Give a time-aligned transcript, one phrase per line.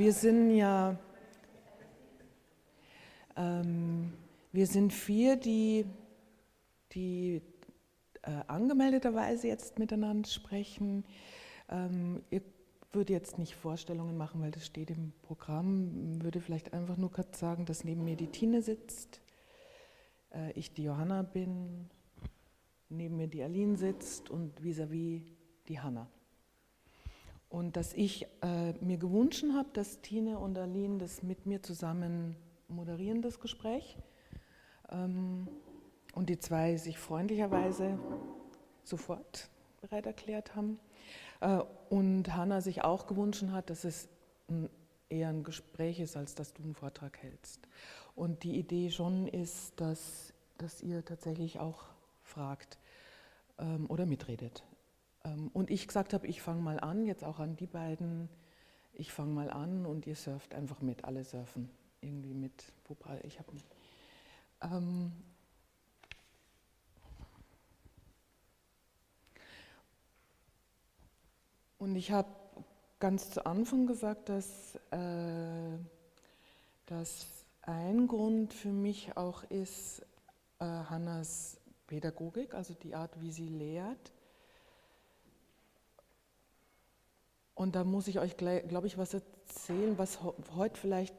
[0.00, 0.98] Wir sind ja,
[3.36, 4.14] ähm,
[4.50, 5.84] wir sind vier, die,
[6.92, 7.42] die
[8.22, 11.04] äh, angemeldeterweise jetzt miteinander sprechen.
[11.68, 12.40] Ähm, ihr
[12.92, 16.22] würde jetzt nicht Vorstellungen machen, weil das steht im Programm.
[16.22, 19.20] Würde vielleicht einfach nur kurz sagen, dass neben mir die Tine sitzt,
[20.32, 21.90] äh, ich die Johanna bin,
[22.88, 25.32] neben mir die Aline sitzt und vis-à-vis -vis
[25.68, 26.08] die Hanna.
[27.50, 32.36] Und dass ich äh, mir gewünscht habe, dass Tine und Aline das mit mir zusammen
[32.68, 33.96] moderieren, das Gespräch.
[34.90, 35.48] Ähm,
[36.14, 37.98] und die zwei sich freundlicherweise
[38.84, 39.50] sofort
[39.80, 40.78] bereit erklärt haben.
[41.40, 44.08] Äh, und Hanna sich auch gewünscht hat, dass es
[45.08, 47.60] eher ein Gespräch ist, als dass du einen Vortrag hältst.
[48.14, 51.84] Und die Idee schon ist, dass, dass ihr tatsächlich auch
[52.22, 52.78] fragt
[53.58, 54.64] ähm, oder mitredet.
[55.24, 58.28] Ähm, und ich gesagt habe, ich fange mal an, jetzt auch an die beiden,
[58.92, 61.70] ich fange mal an und ihr surft einfach mit, alle surfen
[62.00, 62.72] irgendwie mit.
[62.88, 63.52] Wobei ich habe.
[64.62, 65.12] Ähm,
[71.78, 72.28] und ich habe
[72.98, 75.78] ganz zu Anfang gesagt, dass, äh,
[76.86, 77.26] dass
[77.62, 80.02] ein Grund für mich auch ist
[80.58, 84.12] äh, Hannas Pädagogik, also die Art, wie sie lehrt.
[87.60, 90.18] Und da muss ich euch, glaube ich, was erzählen, was
[90.56, 91.14] heute vielleicht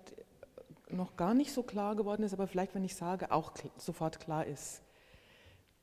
[0.89, 4.47] noch gar nicht so klar geworden ist, aber vielleicht, wenn ich sage, auch sofort klar
[4.47, 4.81] ist.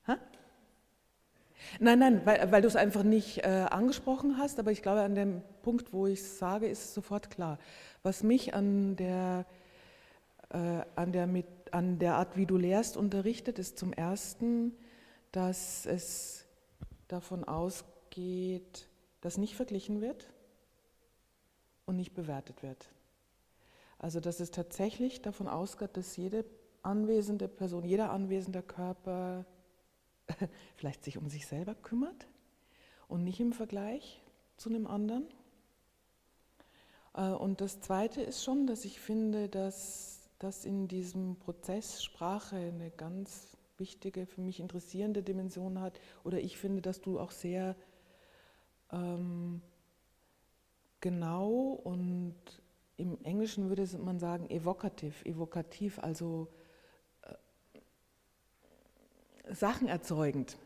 [0.09, 0.19] Ha?
[1.79, 5.15] Nein, nein, weil, weil du es einfach nicht äh, angesprochen hast, aber ich glaube, an
[5.15, 7.61] dem Punkt, wo ich es sage, ist es sofort klar.
[8.03, 9.47] Was mich an der,
[10.49, 14.77] äh, an, der mit, an der Art, wie du lehrst, unterrichtet, ist zum Ersten,
[15.31, 16.47] dass es
[17.07, 18.89] davon ausgeht,
[19.21, 20.27] dass nicht verglichen wird
[21.89, 22.91] und nicht bewertet wird.
[23.99, 26.45] Also dass es tatsächlich davon ausgeht, dass jede
[26.83, 29.47] anwesende Person, jeder anwesende Körper
[30.77, 32.29] vielleicht sich um sich selber kümmert
[33.09, 34.23] und nicht im Vergleich
[34.59, 35.27] zu einem anderen.
[37.15, 42.57] Äh, und das Zweite ist schon, dass ich finde, dass, dass in diesem Prozess Sprache
[42.57, 45.99] eine ganz wichtige, für mich interessierende Dimension hat.
[46.23, 47.77] Oder ich finde, dass du auch sehr
[48.93, 49.63] ähm,
[51.01, 52.35] genau und
[52.97, 56.49] im Englischen würde man sagen evokativ, evokativ, also
[57.23, 57.35] äh,
[59.55, 60.59] Sachen erzeugend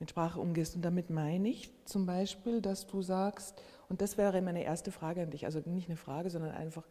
[0.00, 0.74] mit Sprache umgehst.
[0.74, 5.22] Und damit meine ich zum Beispiel, dass du sagst, und das wäre meine erste Frage
[5.22, 6.86] an dich, also nicht eine Frage, sondern einfach,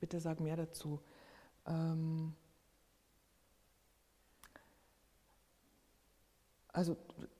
[0.00, 1.00] bitte sag mehr dazu.
[1.66, 2.34] Ähm,
[6.72, 6.96] also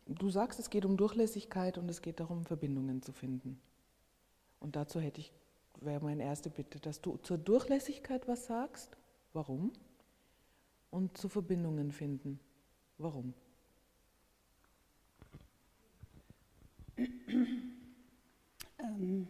[0.06, 3.60] du sagst, es geht um Durchlässigkeit und es geht darum, Verbindungen zu finden.
[4.60, 5.32] Und dazu hätte ich
[5.80, 8.96] wäre meine erste Bitte, dass du zur Durchlässigkeit was sagst.
[9.32, 9.72] Warum?
[10.90, 12.40] Und zu Verbindungen finden.
[12.98, 13.34] Warum?
[18.78, 19.26] Ähm,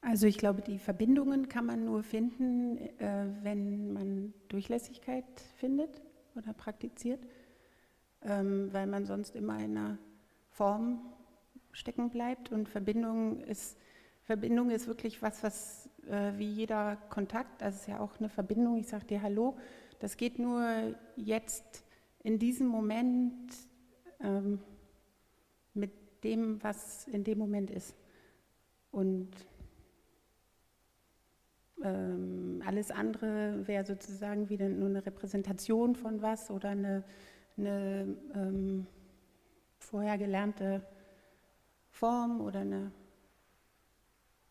[0.00, 5.24] also ich glaube, die Verbindungen kann man nur finden, äh, wenn man Durchlässigkeit
[5.56, 6.00] findet
[6.34, 7.20] oder praktiziert,
[8.22, 9.98] ähm, weil man sonst immer in einer
[10.48, 11.00] Form
[11.72, 12.52] stecken bleibt.
[12.52, 13.78] Und Verbindung ist,
[14.22, 18.76] Verbindung ist wirklich was, was äh, wie jeder Kontakt, das ist ja auch eine Verbindung,
[18.76, 19.56] ich sage dir Hallo,
[19.98, 21.84] das geht nur jetzt
[22.22, 23.52] in diesem Moment
[24.20, 24.60] ähm,
[25.74, 25.92] mit
[26.24, 27.94] dem, was in dem Moment ist.
[28.90, 29.30] Und
[31.82, 37.04] ähm, alles andere wäre sozusagen wieder nur eine Repräsentation von was oder eine,
[37.56, 38.86] eine ähm,
[39.78, 40.82] vorher gelernte
[42.00, 42.92] Form oder eine.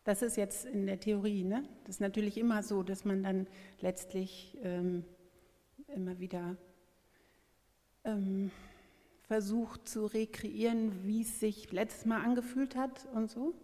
[0.04, 1.64] Das ist jetzt in der Theorie, ne?
[1.84, 3.48] Das ist natürlich immer so, dass man dann
[3.82, 5.04] letztlich ähm,
[5.88, 6.58] immer wieder
[8.04, 8.52] ähm,
[9.24, 13.56] versucht zu rekreieren, wie es sich letztes Mal angefühlt hat und so.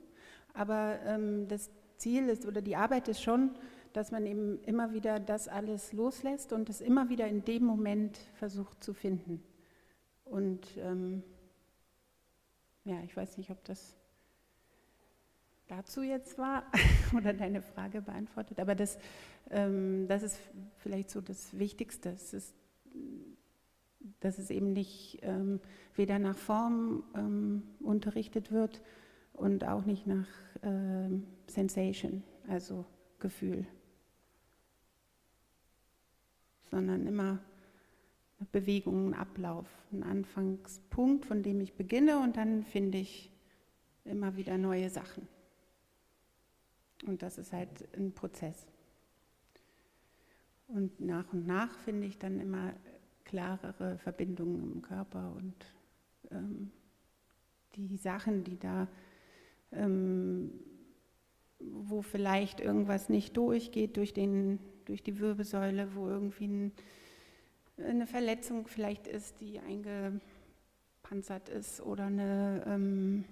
[0.55, 3.51] Aber ähm, das Ziel ist oder die Arbeit ist schon,
[3.93, 8.17] dass man eben immer wieder das alles loslässt und es immer wieder in dem Moment
[8.33, 9.43] versucht zu finden.
[10.23, 11.21] Und ähm,
[12.85, 13.97] ja, ich weiß nicht, ob das
[15.67, 16.63] dazu jetzt war
[17.17, 18.97] oder deine Frage beantwortet, aber das,
[19.49, 20.39] ähm, das ist
[20.77, 22.09] vielleicht so das Wichtigste.
[22.11, 22.55] Es ist,
[24.19, 25.59] dass es eben nicht ähm,
[25.95, 28.81] weder nach Form ähm, unterrichtet wird
[29.33, 30.27] und auch nicht nach
[30.61, 32.85] ähm, Sensation, also
[33.19, 33.65] Gefühl,
[36.69, 37.39] sondern immer
[38.51, 43.31] Bewegung, ein Ablauf, ein Anfangspunkt, von dem ich beginne und dann finde ich
[44.03, 45.27] immer wieder neue Sachen.
[47.05, 48.67] Und das ist halt ein Prozess.
[50.67, 52.73] Und nach und nach finde ich dann immer
[53.23, 55.53] klarere Verbindungen im Körper und
[56.31, 56.71] ähm,
[57.75, 58.87] die Sachen, die da,
[59.71, 60.51] ähm,
[61.59, 66.71] wo vielleicht irgendwas nicht durchgeht durch, den, durch die Wirbelsäule, wo irgendwie ein,
[67.77, 73.25] eine Verletzung vielleicht ist, die eingepanzert ist oder eine, ähm,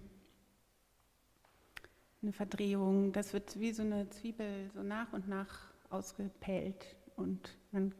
[2.21, 3.11] eine Verdrehung.
[3.13, 7.93] Das wird wie so eine Zwiebel so nach und nach ausgepellt und man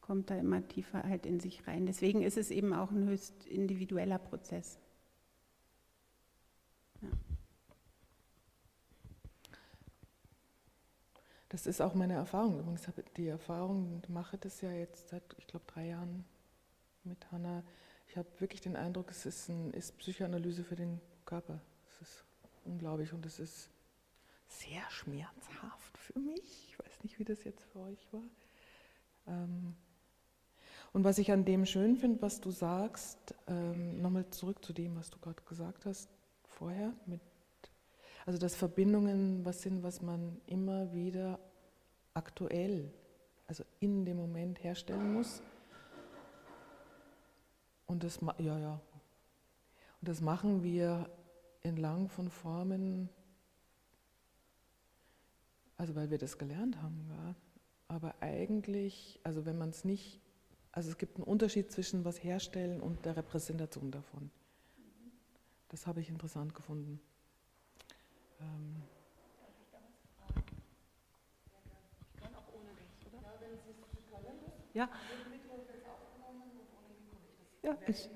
[0.00, 1.86] kommt da immer tiefer halt in sich rein.
[1.86, 4.78] Deswegen ist es eben auch ein höchst individueller Prozess.
[11.54, 12.58] Das ist auch meine Erfahrung.
[12.58, 16.24] Übrigens habe die Erfahrung, mache das ja jetzt seit, ich glaube, drei Jahren
[17.04, 17.62] mit Hanna.
[18.08, 21.60] Ich habe wirklich den Eindruck, es ist, ein, ist Psychoanalyse für den Körper.
[21.86, 22.24] Es ist
[22.64, 23.70] unglaublich und es ist
[24.48, 26.70] sehr schmerzhaft für mich.
[26.70, 28.24] Ich weiß nicht, wie das jetzt für euch war.
[29.28, 29.76] Ähm,
[30.92, 34.96] und was ich an dem schön finde, was du sagst, ähm, nochmal zurück zu dem,
[34.96, 36.08] was du gerade gesagt hast
[36.48, 37.20] vorher, mit,
[38.26, 41.38] also dass Verbindungen was sind, was man immer wieder
[42.14, 42.92] aktuell,
[43.46, 45.42] also in dem Moment herstellen muss.
[47.86, 48.80] Und das, ja, ja.
[50.00, 51.08] Und das machen wir
[51.62, 53.08] entlang von Formen,
[55.76, 57.06] also weil wir das gelernt haben.
[57.10, 57.34] Ja.
[57.88, 60.20] Aber eigentlich, also wenn man es nicht
[60.74, 64.28] also es gibt einen Unterschied zwischen was herstellen und der Repräsentation davon.
[65.68, 67.00] Das habe ich interessant gefunden.
[68.44, 68.88] Ähm
[74.74, 74.88] ja.
[77.62, 78.10] Ja, ist,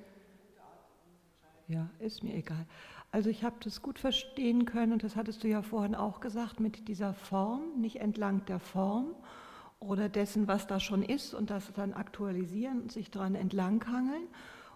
[1.67, 2.67] ja, ist mir egal.
[3.11, 6.61] Also ich habe das gut verstehen können und das hattest du ja vorhin auch gesagt
[6.61, 9.15] mit dieser Form, nicht entlang der Form
[9.81, 14.29] oder dessen, was da schon ist und das dann aktualisieren und sich daran entlanghangeln.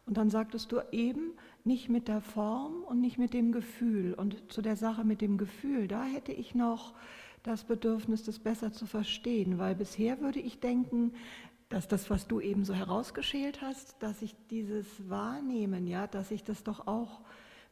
[0.07, 1.33] Und dann sagtest du eben
[1.65, 4.15] nicht mit der Form und nicht mit dem Gefühl.
[4.15, 6.95] Und zu der Sache mit dem Gefühl, da hätte ich noch
[7.43, 11.13] das Bedürfnis, das besser zu verstehen, weil bisher würde ich denken,
[11.69, 16.45] dass das, was du eben so herausgeschält hast, dass ich dieses Wahrnehmen, ja, dass ich
[16.45, 17.21] das doch auch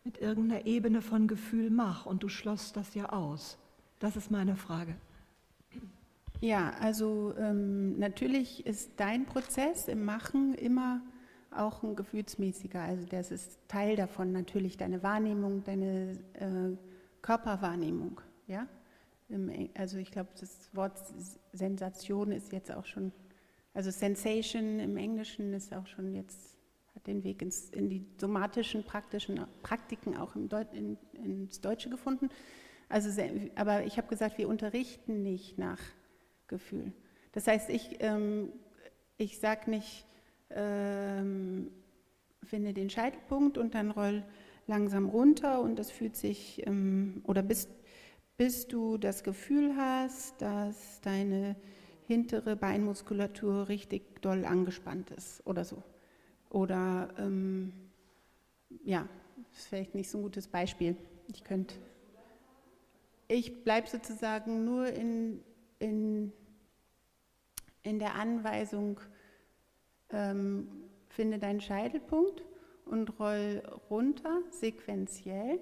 [0.05, 2.09] mit irgendeiner Ebene von Gefühl mache.
[2.09, 3.59] Und du schloss das ja aus.
[3.99, 4.97] Das ist meine Frage.
[6.41, 11.03] Ja, also ähm, natürlich ist dein Prozess im Machen immer
[11.51, 12.81] auch ein gefühlsmäßiger.
[12.81, 16.77] Also das ist Teil davon natürlich deine Wahrnehmung, deine äh,
[17.23, 18.21] Körperwahrnehmung.
[18.47, 18.67] Ja?
[19.29, 20.99] Im, also ich glaube, das Wort
[21.53, 23.13] Sensation ist jetzt auch schon,
[23.75, 26.59] also Sensation im Englischen ist auch schon jetzt,
[26.95, 31.91] hat den Weg ins, in die somatischen praktischen Praktiken auch im Deut, in, ins Deutsche
[31.91, 32.29] gefunden.
[32.89, 33.23] Also,
[33.55, 35.79] aber ich habe gesagt, wir unterrichten nicht nach
[36.49, 36.93] Gefühl.
[37.31, 38.53] Das heißt, ich, ähm,
[39.17, 40.05] ich sage nicht,
[40.55, 41.71] ähm,
[42.43, 44.25] finde den Scheitelpunkt und dann roll
[44.67, 47.69] langsam runter und das fühlt sich, ähm, oder bis,
[48.37, 51.57] bis du das Gefühl hast, dass deine
[52.07, 55.83] hintere Beinmuskulatur richtig doll angespannt ist oder so.
[56.51, 57.73] Oder, ähm,
[58.85, 59.09] ja,
[59.53, 60.97] ist vielleicht nicht so ein gutes Beispiel.
[61.33, 61.75] Ich könnte,
[63.29, 65.41] ich bleibe sozusagen nur in,
[65.79, 66.33] in
[67.83, 69.01] in der Anweisung,
[70.13, 70.69] ähm,
[71.09, 72.45] finde deinen Scheitelpunkt
[72.85, 75.61] und roll runter sequenziell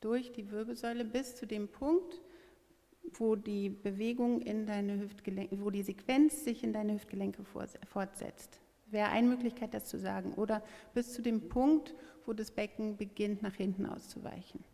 [0.00, 2.20] durch die Wirbelsäule bis zu dem Punkt,
[3.14, 7.42] wo die Bewegung in deine Hüftgelenke, wo die Sequenz sich in deine Hüftgelenke
[7.86, 8.60] fortsetzt.
[8.90, 10.34] Wäre eine Möglichkeit, das zu sagen.
[10.34, 10.62] Oder
[10.94, 11.94] bis zu dem Punkt,
[12.26, 14.64] wo das Becken beginnt, nach hinten auszuweichen.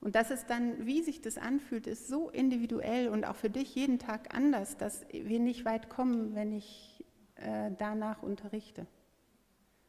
[0.00, 3.74] Und das ist dann, wie sich das anfühlt, ist so individuell und auch für dich
[3.74, 6.89] jeden Tag anders, dass wir nicht weit kommen, wenn ich
[7.40, 8.86] äh, danach unterrichte.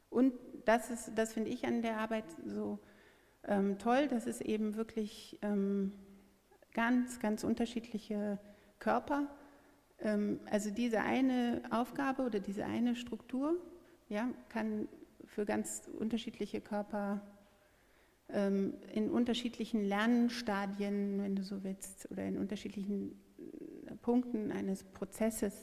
[0.10, 0.34] Und
[0.66, 2.80] das ist, das finde ich an der Arbeit so
[3.48, 5.94] ähm, toll, dass es eben wirklich ähm,
[6.74, 8.40] ganz, ganz unterschiedliche
[8.80, 9.28] Körper,
[10.00, 13.56] ähm, also diese eine Aufgabe oder diese eine Struktur,
[14.10, 14.88] ja, kann
[15.26, 17.22] für ganz unterschiedliche Körper
[18.30, 23.20] ähm, in unterschiedlichen Lernstadien, wenn du so willst, oder in unterschiedlichen
[23.88, 25.54] äh, Punkten eines Prozesses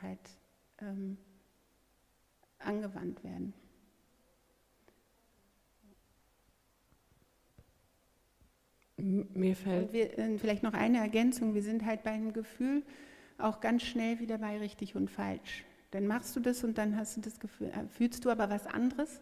[0.00, 0.18] halt
[0.80, 1.16] ähm,
[2.62, 3.54] angewandt werden.
[8.96, 9.92] Mir fällt.
[9.92, 12.82] Wir, äh, vielleicht noch eine Ergänzung: Wir sind halt beim Gefühl
[13.38, 15.64] auch ganz schnell wieder bei richtig und falsch.
[15.90, 18.66] Dann machst du das und dann hast du das Gefühl, äh, fühlst du aber was
[18.66, 19.20] anderes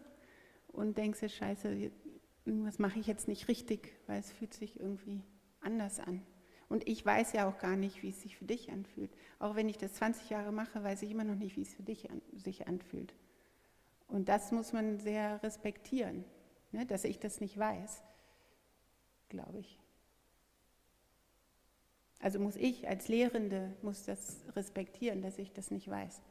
[0.67, 1.91] und denkst dir, Scheiße,
[2.45, 5.21] irgendwas mache ich jetzt nicht richtig, weil es fühlt sich irgendwie
[5.59, 6.21] anders an.
[6.69, 9.11] Und ich weiß ja auch gar nicht, wie es sich für dich anfühlt.
[9.39, 11.83] Auch wenn ich das 20 Jahre mache, weiß ich immer noch nicht, wie es für
[11.83, 13.13] dich an, sich anfühlt.
[14.11, 16.25] Und das muss man sehr respektieren,
[16.71, 18.03] ne, dass ich das nicht weiß,
[19.29, 19.79] glaube ich.
[22.19, 26.21] Also muss ich als Lehrende muss das respektieren, dass ich das nicht weiß.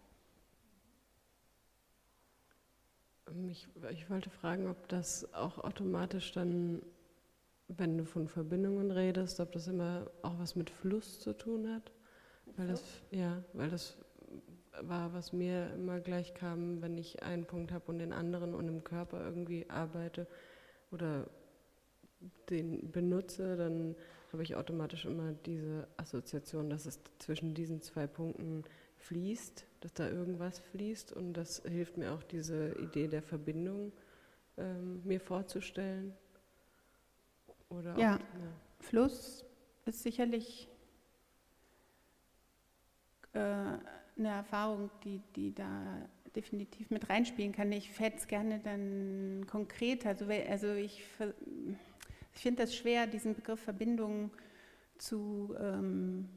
[3.49, 6.83] Ich, ich wollte fragen, ob das auch automatisch dann,
[7.69, 11.91] wenn du von Verbindungen redest, ob das immer auch was mit Fluss zu tun hat.
[12.57, 13.97] Weil das, ja, weil das
[14.83, 18.69] war, was mir immer gleich kam, wenn ich einen Punkt habe und den anderen und
[18.69, 20.27] im Körper irgendwie arbeite
[20.91, 21.29] oder
[22.49, 23.97] den benutze, dann
[24.33, 28.65] habe ich automatisch immer diese Assoziation, dass es zwischen diesen zwei Punkten
[28.99, 31.13] fließt, dass da irgendwas fließt.
[31.13, 33.93] Und das hilft mir auch diese Idee der Verbindung
[34.57, 36.15] ähm, mir vorzustellen.
[37.71, 39.45] Oder ja, auch, ja, Fluss
[39.87, 40.69] ist sicherlich
[43.33, 43.79] äh,
[44.21, 47.73] eine Erfahrung, die, die da definitiv mit reinspielen kann.
[47.73, 51.03] Ich hätte es gerne dann konkret, also, also ich,
[52.35, 54.31] ich finde das schwer, diesen Begriff Verbindung
[54.99, 56.29] zu ähm,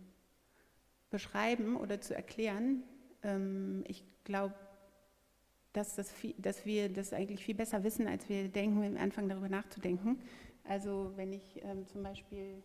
[1.10, 2.84] beschreiben oder zu erklären.
[3.22, 4.56] Ähm, ich glaube,
[5.74, 9.30] dass, das dass wir das eigentlich viel besser wissen, als wir denken, wenn wir anfangen
[9.30, 10.20] darüber nachzudenken.
[10.64, 12.64] Also wenn ich ähm, zum Beispiel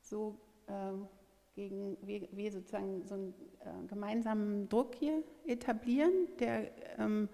[0.00, 1.06] so ähm,
[1.54, 7.28] gegen, wir, wir, sozusagen so einen äh, gemeinsamen Druck hier etablieren, der ähm,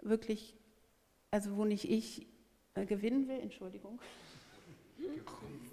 [0.00, 0.56] wirklich,
[1.30, 2.26] also wo nicht ich
[2.74, 3.98] äh, gewinnen will, Entschuldigung.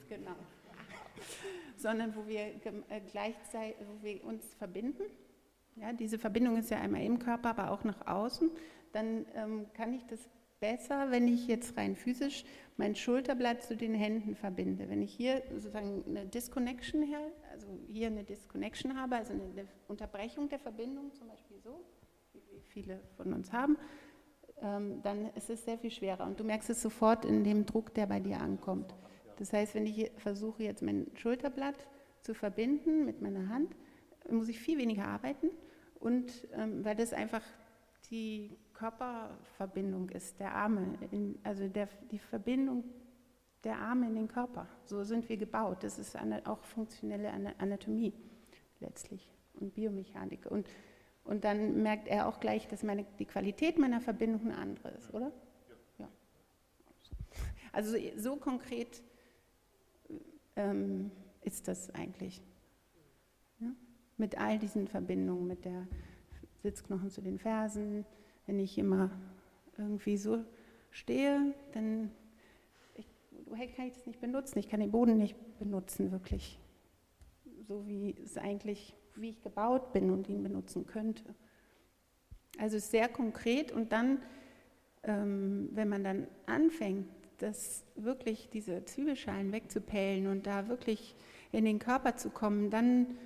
[0.09, 0.35] genau.
[1.77, 5.03] Sondern wo wir äh, gleichzeitig, wo wir uns verbinden.
[5.75, 8.51] Ja, diese Verbindung ist ja einmal im Körper, aber auch nach außen.
[8.91, 10.19] Dann ähm, kann ich das
[10.59, 12.43] besser, wenn ich jetzt rein physisch
[12.77, 14.89] mein Schulterblatt zu den Händen verbinde.
[14.89, 17.21] Wenn ich hier sozusagen eine Disconnection her,
[17.59, 21.81] also hier eine Disconnection habe, also eine Unterbrechung der Verbindung, zum Beispiel so,
[22.33, 23.77] wie viele von uns haben,
[24.61, 26.25] ähm, dann ist es sehr viel schwerer.
[26.25, 28.95] Und du merkst es sofort in dem Druck, der bei dir ankommt.
[29.37, 31.87] Das heißt, wenn ich versuche jetzt mein Schulterblatt
[32.21, 33.75] zu verbinden mit meiner Hand,
[34.29, 35.49] muss ich viel weniger arbeiten
[35.99, 37.41] und ähm, weil das einfach
[38.09, 40.97] die Körperverbindung ist, der Arme,
[41.43, 42.83] also der, die Verbindung
[43.63, 44.67] der Arme in den Körper.
[44.85, 45.83] So sind wir gebaut.
[45.83, 48.13] Das ist eine, auch funktionelle Anatomie
[48.79, 50.45] letztlich und Biomechanik.
[50.45, 50.67] Und,
[51.23, 55.13] und dann merkt er auch gleich, dass meine, die Qualität meiner Verbindung eine andere ist,
[55.13, 55.31] oder?
[55.97, 56.05] Ja.
[56.05, 56.09] ja.
[57.73, 59.01] Also so konkret
[60.55, 61.11] ähm,
[61.41, 62.41] ist das eigentlich.
[63.59, 63.71] Ja?
[64.17, 65.87] Mit all diesen Verbindungen, mit der
[66.63, 68.05] Sitzknochen zu den Fersen,
[68.45, 69.11] wenn ich immer
[69.77, 70.43] irgendwie so
[70.91, 72.11] stehe, dann
[73.53, 74.59] ich, kann ich das nicht benutzen.
[74.59, 76.59] Ich kann den Boden nicht benutzen, wirklich.
[77.67, 81.23] So wie es eigentlich, wie ich gebaut bin und ihn benutzen könnte.
[82.57, 84.21] Also es ist sehr konkret und dann,
[85.03, 91.15] ähm, wenn man dann anfängt, das wirklich diese Zwiebelschalen wegzupellen und da wirklich
[91.51, 93.17] in den Körper zu kommen, dann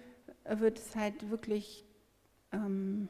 [0.48, 1.86] wird es halt wirklich
[2.52, 3.08] ähm,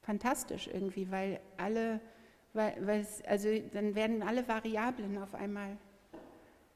[0.00, 2.00] fantastisch irgendwie, weil alle,
[2.52, 5.76] weil, also dann werden alle Variablen auf einmal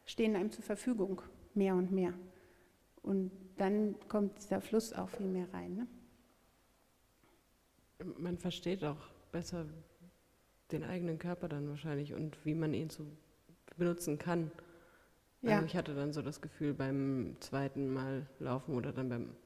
[0.09, 1.23] stehen einem zur Verfügung,
[1.55, 2.15] mehr und mehr.
[3.03, 5.77] Und dann kommt dieser Fluss auch viel mehr rein.
[5.77, 5.87] Ne?
[8.19, 9.67] Man versteht auch besser
[10.73, 13.05] den eigenen Körper dann wahrscheinlich und wie man ihn so
[13.77, 14.50] benutzen kann.
[15.43, 15.57] Ja.
[15.57, 19.37] Also ich hatte dann so das Gefühl beim zweiten Mal laufen oder dann beim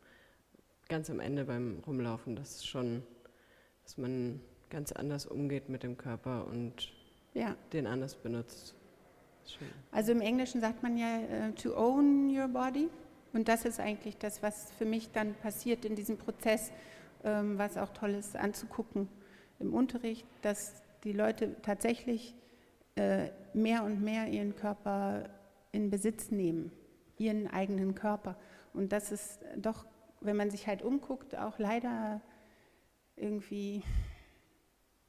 [0.89, 3.03] ganz am Ende beim Rumlaufen, dass schon
[3.83, 4.41] dass man
[4.71, 6.93] ganz anders umgeht mit dem Körper und
[7.35, 7.57] ja.
[7.73, 8.75] den anders benutzt.
[9.91, 12.89] Also im Englischen sagt man ja uh, to own your body.
[13.33, 16.71] Und das ist eigentlich das, was für mich dann passiert in diesem Prozess,
[17.25, 19.09] ähm, was auch toll ist anzugucken
[19.59, 22.35] im Unterricht, dass die Leute tatsächlich
[22.97, 25.29] äh, mehr und mehr ihren Körper
[25.73, 26.71] in Besitz nehmen,
[27.17, 28.37] ihren eigenen Körper.
[28.75, 29.87] Und das ist doch,
[30.21, 32.21] wenn man sich halt umguckt, auch leider
[33.17, 33.83] irgendwie,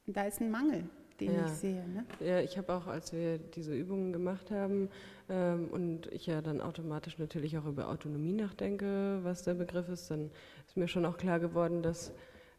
[0.06, 0.88] da ist ein Mangel,
[1.20, 1.46] den ja.
[1.46, 1.88] ich sehe.
[1.88, 2.04] Ne?
[2.20, 4.88] Ja, ich habe auch, als wir diese Übungen gemacht haben
[5.28, 10.10] ähm, und ich ja dann automatisch natürlich auch über Autonomie nachdenke, was der Begriff ist,
[10.10, 10.30] dann
[10.66, 12.12] ist mir schon auch klar geworden, dass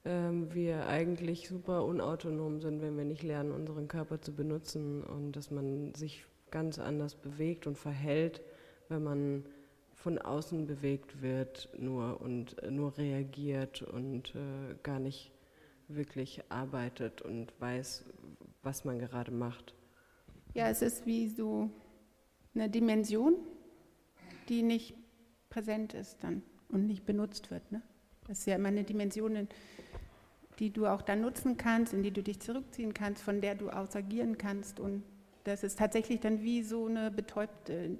[0.05, 5.33] ähm, wir eigentlich super unautonom sind, wenn wir nicht lernen, unseren Körper zu benutzen und
[5.33, 8.41] dass man sich ganz anders bewegt und verhält,
[8.87, 9.45] wenn man
[9.93, 15.31] von außen bewegt wird nur und äh, nur reagiert und äh, gar nicht
[15.87, 18.05] wirklich arbeitet und weiß,
[18.65, 19.73] was man gerade macht.
[20.53, 21.69] Ja, es ist wie so
[22.53, 23.35] eine Dimension,
[24.49, 24.95] die nicht
[25.49, 27.71] präsent ist dann und nicht benutzt wird.
[27.71, 27.81] Ne?
[28.27, 29.47] Das ist ja immer eine Dimension,
[30.59, 33.69] die du auch dann nutzen kannst, in die du dich zurückziehen kannst, von der du
[33.69, 34.79] aus agieren kannst.
[34.79, 35.03] Und
[35.43, 37.99] das ist tatsächlich dann wie so eine betäubte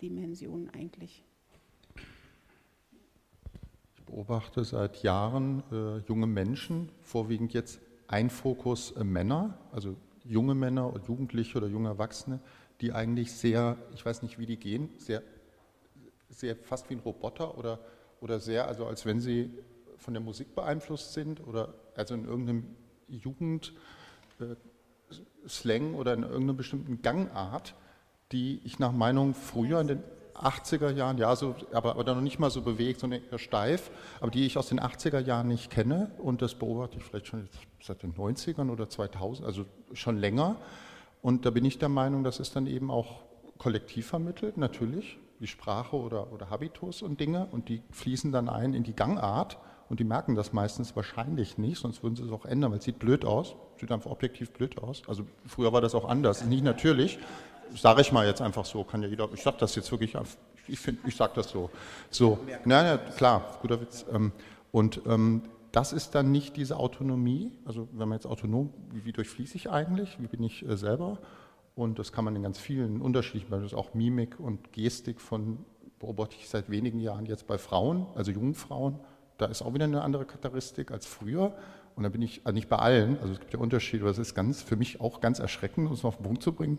[0.00, 1.24] Dimension eigentlich.
[3.94, 7.80] Ich beobachte seit Jahren äh, junge Menschen, vorwiegend jetzt
[8.12, 12.40] ein Fokus äh, Männer, also junge Männer, Jugendliche oder junge Erwachsene,
[12.80, 15.22] die eigentlich sehr, ich weiß nicht, wie die gehen, sehr,
[16.28, 17.80] sehr fast wie ein Roboter oder,
[18.20, 19.50] oder sehr, also als wenn sie
[19.96, 22.76] von der Musik beeinflusst sind oder also in irgendeinem
[23.08, 23.74] Jugendslang
[25.94, 27.74] äh, oder in irgendeiner bestimmten Gangart,
[28.30, 30.02] die ich nach Meinung früher in den
[30.34, 33.90] 80er Jahren, ja, so, aber, aber dann noch nicht mal so bewegt, sondern eher steif,
[34.20, 37.48] aber die ich aus den 80er Jahren nicht kenne und das beobachte ich vielleicht schon
[37.80, 40.56] seit den 90ern oder 2000, also schon länger.
[41.20, 43.22] Und da bin ich der Meinung, das ist dann eben auch
[43.58, 48.74] kollektiv vermittelt, natürlich, wie Sprache oder, oder Habitus und Dinge und die fließen dann ein
[48.74, 49.58] in die Gangart
[49.88, 52.84] und die merken das meistens wahrscheinlich nicht, sonst würden sie es auch ändern, weil es
[52.84, 55.02] sieht blöd aus, sieht einfach objektiv blöd aus.
[55.06, 57.18] Also früher war das auch anders, nicht natürlich,
[57.74, 60.16] sage ich mal jetzt einfach so, kann ja jeder, ich sage das jetzt wirklich,
[60.68, 61.70] ich ich sage das so.
[62.10, 64.04] So, nein, ja, klar, guter Witz.
[64.12, 64.32] Ähm,
[64.70, 69.12] und ähm, das ist dann nicht diese Autonomie, also wenn man jetzt autonom, wie, wie
[69.12, 71.18] durchfließe ich eigentlich, wie bin ich äh, selber?
[71.74, 75.64] Und das kann man in ganz vielen unterschiedlichen, beispielsweise auch Mimik und Gestik von,
[75.98, 78.98] beobachte ich seit wenigen Jahren jetzt bei Frauen, also jungen Frauen,
[79.38, 81.56] da ist auch wieder eine andere Charakteristik als früher.
[81.96, 84.18] Und da bin ich, also nicht bei allen, also es gibt ja Unterschiede, aber es
[84.18, 86.78] ist ganz, für mich auch ganz erschreckend, um es mal auf den Punkt zu bringen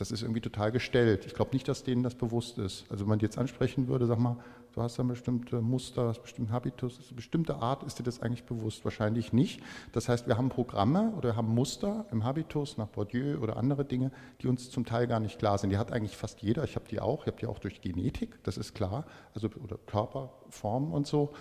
[0.00, 1.26] das ist irgendwie total gestellt.
[1.26, 2.90] Ich glaube nicht, dass denen das bewusst ist.
[2.90, 4.38] Also wenn man die jetzt ansprechen würde, sag mal,
[4.72, 8.44] du hast ein bestimmte Muster, hast bestimmten Habitus, eine bestimmte Art, ist dir das eigentlich
[8.44, 8.82] bewusst?
[8.86, 9.62] Wahrscheinlich nicht.
[9.92, 14.10] Das heißt, wir haben Programme oder haben Muster im Habitus nach Bourdieu oder andere Dinge,
[14.40, 15.68] die uns zum Teil gar nicht klar sind.
[15.68, 16.64] Die hat eigentlich fast jeder.
[16.64, 17.24] Ich habe die auch.
[17.24, 19.04] Ich habe die auch durch Genetik, das ist klar.
[19.34, 21.34] Also oder Körperformen und so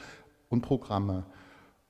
[0.50, 1.24] und Programme.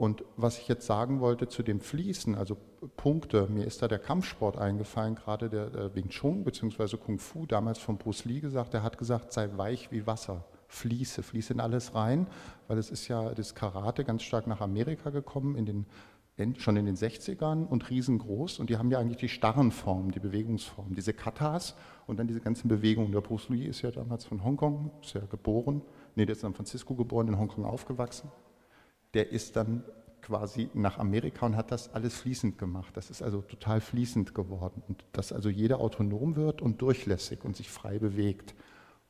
[0.02, 2.56] Und was ich jetzt sagen wollte zu dem Fließen, also
[2.96, 6.96] Punkte, mir ist da der Kampfsport eingefallen, gerade der, der Wing Chun bzw.
[6.96, 11.22] Kung Fu, damals von Bruce Lee gesagt, der hat gesagt, sei weich wie Wasser, fließe,
[11.22, 12.28] fließe in alles rein,
[12.70, 15.66] weil es ist ja das Karate ganz stark nach Amerika gekommen, in
[16.38, 20.12] den, schon in den 60ern und riesengroß und die haben ja eigentlich die starren Formen,
[20.12, 21.76] die Bewegungsformen, diese Katas
[22.08, 23.12] und dann diese ganzen Bewegungen.
[23.12, 25.82] Der Bruce Lee ist ja damals von Hongkong, ist ja geboren,
[26.16, 28.32] nee, der ist in San Francisco geboren, in Hongkong aufgewachsen
[29.14, 29.84] der ist dann
[30.22, 32.96] quasi nach Amerika und hat das alles fließend gemacht.
[32.96, 34.84] Das ist also total fließend geworden.
[34.88, 38.54] Und dass also jeder autonom wird und durchlässig und sich frei bewegt.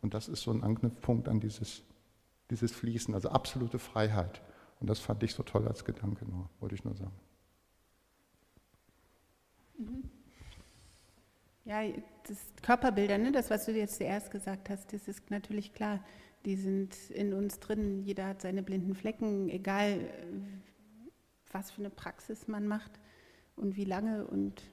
[0.01, 1.83] Und das ist so ein Anknüpfpunkt an dieses,
[2.49, 4.41] dieses Fließen, also absolute Freiheit.
[4.79, 7.19] Und das fand ich so toll als Gedanke nur, wollte ich nur sagen.
[9.77, 10.03] Mhm.
[11.65, 11.81] Ja,
[12.27, 15.99] das Körperbilder, ne, das, was du jetzt zuerst gesagt hast, das ist natürlich klar
[16.45, 18.03] die sind in uns drin.
[18.03, 20.09] Jeder hat seine blinden Flecken, egal
[21.51, 22.91] was für eine Praxis man macht
[23.55, 24.25] und wie lange.
[24.27, 24.63] Und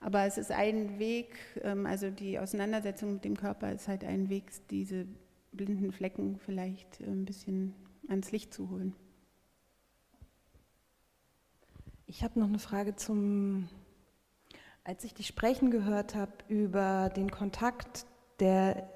[0.00, 4.30] aber es ist ein Weg, ähm, also die Auseinandersetzung mit dem Körper ist halt ein
[4.30, 5.06] Weg, diese
[5.52, 7.74] blinden Flecken vielleicht ein bisschen
[8.08, 8.94] ans Licht zu holen.
[12.06, 13.68] Ich habe noch eine Frage zum,
[14.84, 18.06] als ich dich sprechen gehört habe über den Kontakt,
[18.40, 18.90] der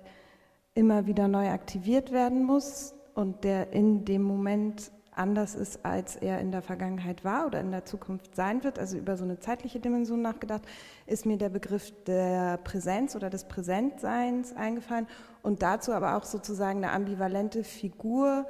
[0.75, 6.41] immer wieder neu aktiviert werden muss und der in dem Moment anders ist, als er
[6.41, 9.79] in der Vergangenheit war oder in der Zukunft sein wird, also über so eine zeitliche
[9.79, 10.63] Dimension nachgedacht,
[11.07, 15.07] ist mir der Begriff der Präsenz oder des Präsentseins eingefallen
[15.43, 18.47] und dazu aber auch sozusagen eine ambivalente Figur,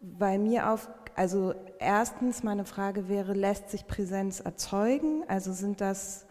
[0.00, 5.24] weil mir auf, also erstens meine Frage wäre, lässt sich Präsenz erzeugen?
[5.28, 6.26] Also sind das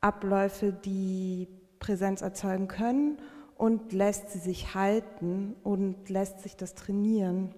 [0.00, 1.46] Abläufe, die
[1.78, 3.18] Präsenz erzeugen können?
[3.62, 7.54] Und lässt sie sich halten und lässt sich das trainieren,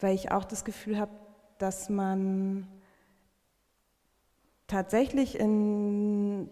[0.00, 1.12] weil ich auch das Gefühl habe,
[1.58, 2.66] dass man
[4.66, 6.50] tatsächlich in,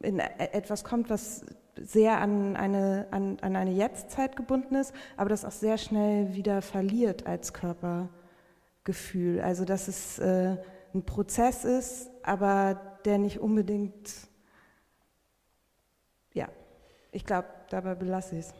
[0.00, 1.44] in etwas kommt, was
[1.76, 6.62] sehr an eine, an, an eine Jetztzeit gebunden ist, aber das auch sehr schnell wieder
[6.62, 9.42] verliert als Körpergefühl.
[9.42, 10.56] Also dass es äh,
[10.94, 14.10] ein Prozess ist, aber der nicht unbedingt,
[16.32, 16.48] ja,
[17.12, 18.54] ich glaube, dabei belasse ich es.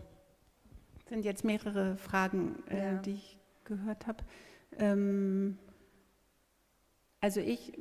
[1.08, 4.24] Sind jetzt mehrere Fragen, äh, die ich gehört habe.
[4.78, 5.58] Ähm,
[7.20, 7.78] also ich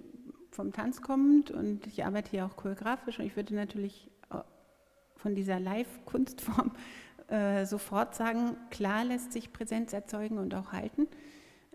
[0.52, 4.10] vom Tanz kommend und ich arbeite hier auch choreografisch und ich würde natürlich
[5.20, 6.72] von dieser Live-Kunstform
[7.28, 11.08] äh, sofort sagen, klar lässt sich Präsenz erzeugen und auch halten.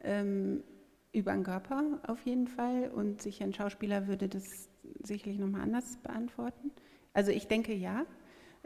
[0.03, 0.65] Ähm,
[1.13, 4.69] über den Körper auf jeden Fall und sicher ein Schauspieler würde das
[5.05, 6.73] sicherlich nochmal anders beantworten.
[7.13, 8.05] Also ich denke ja,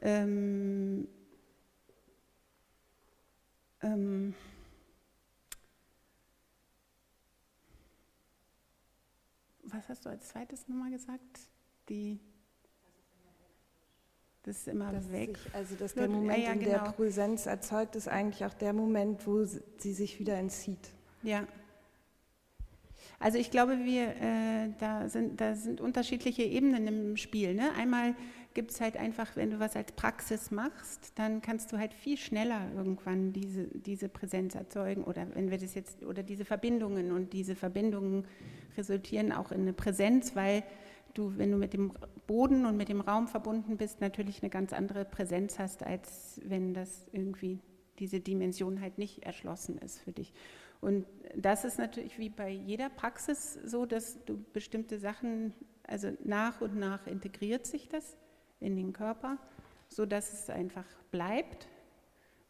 [0.00, 1.08] ähm,
[3.82, 4.34] ähm,
[9.62, 11.40] was hast du als zweites nochmal gesagt?
[11.88, 12.20] Die
[14.48, 15.36] das ist immer dass weg.
[15.36, 16.64] Sich, also dass der Moment, ja, ja, genau.
[16.64, 20.88] in der Präsenz erzeugt, ist eigentlich auch der Moment, wo sie sich wieder entzieht.
[21.22, 21.46] Ja.
[23.20, 27.52] Also ich glaube, wir, äh, da, sind, da sind unterschiedliche Ebenen im Spiel.
[27.52, 27.72] Ne?
[27.76, 28.14] Einmal
[28.58, 32.16] gibt es halt einfach, wenn du was als Praxis machst, dann kannst du halt viel
[32.16, 37.32] schneller irgendwann diese, diese Präsenz erzeugen oder wenn wir das jetzt, oder diese Verbindungen und
[37.32, 38.26] diese Verbindungen
[38.76, 40.64] resultieren auch in eine Präsenz, weil
[41.14, 41.92] du, wenn du mit dem
[42.26, 46.74] Boden und mit dem Raum verbunden bist, natürlich eine ganz andere Präsenz hast, als wenn
[46.74, 47.60] das irgendwie
[48.00, 50.34] diese Dimension halt nicht erschlossen ist für dich.
[50.80, 56.60] Und das ist natürlich wie bei jeder Praxis so, dass du bestimmte Sachen, also nach
[56.60, 58.16] und nach integriert sich das
[58.60, 59.38] in den Körper,
[59.88, 61.68] so dass es einfach bleibt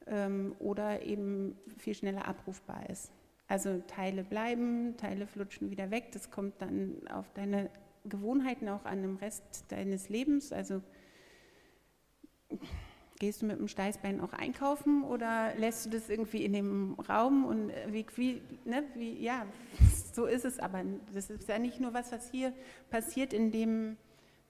[0.06, 3.12] ähm, oder eben viel schneller abrufbar ist.
[3.46, 6.12] Also Teile bleiben, Teile flutschen wieder weg.
[6.12, 7.70] Das kommt dann auf deine
[8.04, 10.52] Gewohnheiten auch an dem Rest deines Lebens.
[10.52, 10.82] Also
[13.18, 17.44] gehst du mit dem Steißbein auch einkaufen oder lässt du das irgendwie in dem Raum
[17.44, 19.46] und äh, wie, wie, ne, wie ja,
[20.14, 20.84] so ist es aber.
[21.14, 22.52] Das ist ja nicht nur was, was hier
[22.90, 23.96] passiert, in dem,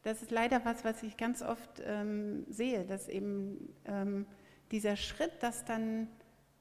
[0.09, 4.25] das ist leider was, was ich ganz oft ähm, sehe, dass eben ähm,
[4.71, 6.09] dieser Schritt, das dann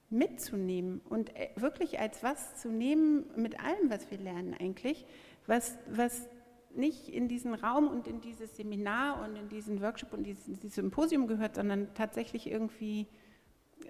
[0.09, 5.05] mitzunehmen und äh, wirklich als was zu nehmen mit allem, was wir lernen eigentlich,
[5.45, 6.27] was, was
[6.75, 10.75] nicht in diesen Raum und in dieses Seminar und in diesen Workshop und dieses, dieses
[10.75, 13.07] Symposium gehört, sondern tatsächlich irgendwie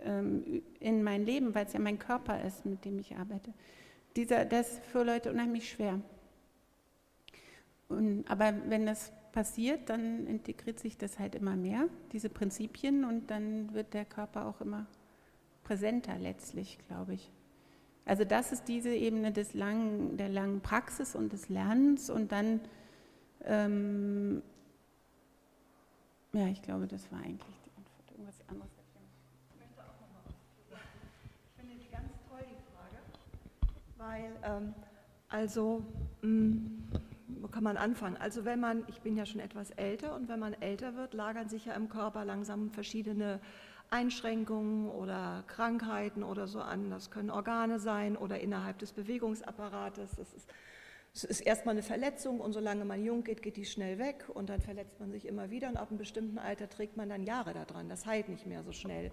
[0.03, 3.51] ähm, in mein Leben, weil es ja mein Körper ist, mit dem ich arbeite.
[4.15, 5.99] Dieser, das ist für Leute unheimlich schwer.
[7.89, 13.29] Und, aber wenn das passiert, dann integriert sich das halt immer mehr, diese Prinzipien, und
[13.29, 14.87] dann wird der Körper auch immer
[15.63, 17.31] präsenter letztlich, glaube ich.
[18.05, 22.61] Also das ist diese Ebene des langen, der langen Praxis und des Lernens und dann,
[23.43, 24.41] ähm,
[26.31, 28.11] ja, ich glaube, das war eigentlich die Antwort.
[28.11, 28.71] Irgendwas anderes.
[29.51, 30.23] Ich möchte auch nochmal
[31.49, 32.97] Ich finde die ganz toll, Frage,
[33.97, 34.73] weil, ähm,
[35.27, 35.83] also,
[36.21, 37.06] mh, mm,
[37.41, 38.17] wo kann man anfangen?
[38.17, 41.49] Also wenn man, ich bin ja schon etwas älter und wenn man älter wird, lagern
[41.49, 43.39] sich ja im Körper langsam verschiedene
[43.89, 46.89] Einschränkungen oder Krankheiten oder so an.
[46.89, 50.11] Das können Organe sein oder innerhalb des Bewegungsapparates.
[50.17, 50.49] Das ist,
[51.13, 54.49] es ist erstmal eine Verletzung und solange man jung geht, geht die schnell weg und
[54.49, 57.53] dann verletzt man sich immer wieder und ab einem bestimmten Alter trägt man dann Jahre
[57.53, 57.89] daran.
[57.89, 59.11] Das heilt nicht mehr so schnell.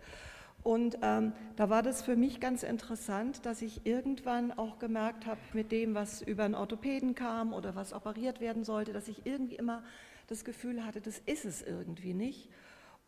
[0.65, 5.39] Und ähm, da war das für mich ganz interessant, dass ich irgendwann auch gemerkt habe,
[5.53, 9.57] mit dem, was über einen Orthopäden kam oder was operiert werden sollte, dass ich irgendwie
[9.57, 9.85] immer
[10.27, 12.49] das Gefühl hatte, das ist es irgendwie nicht.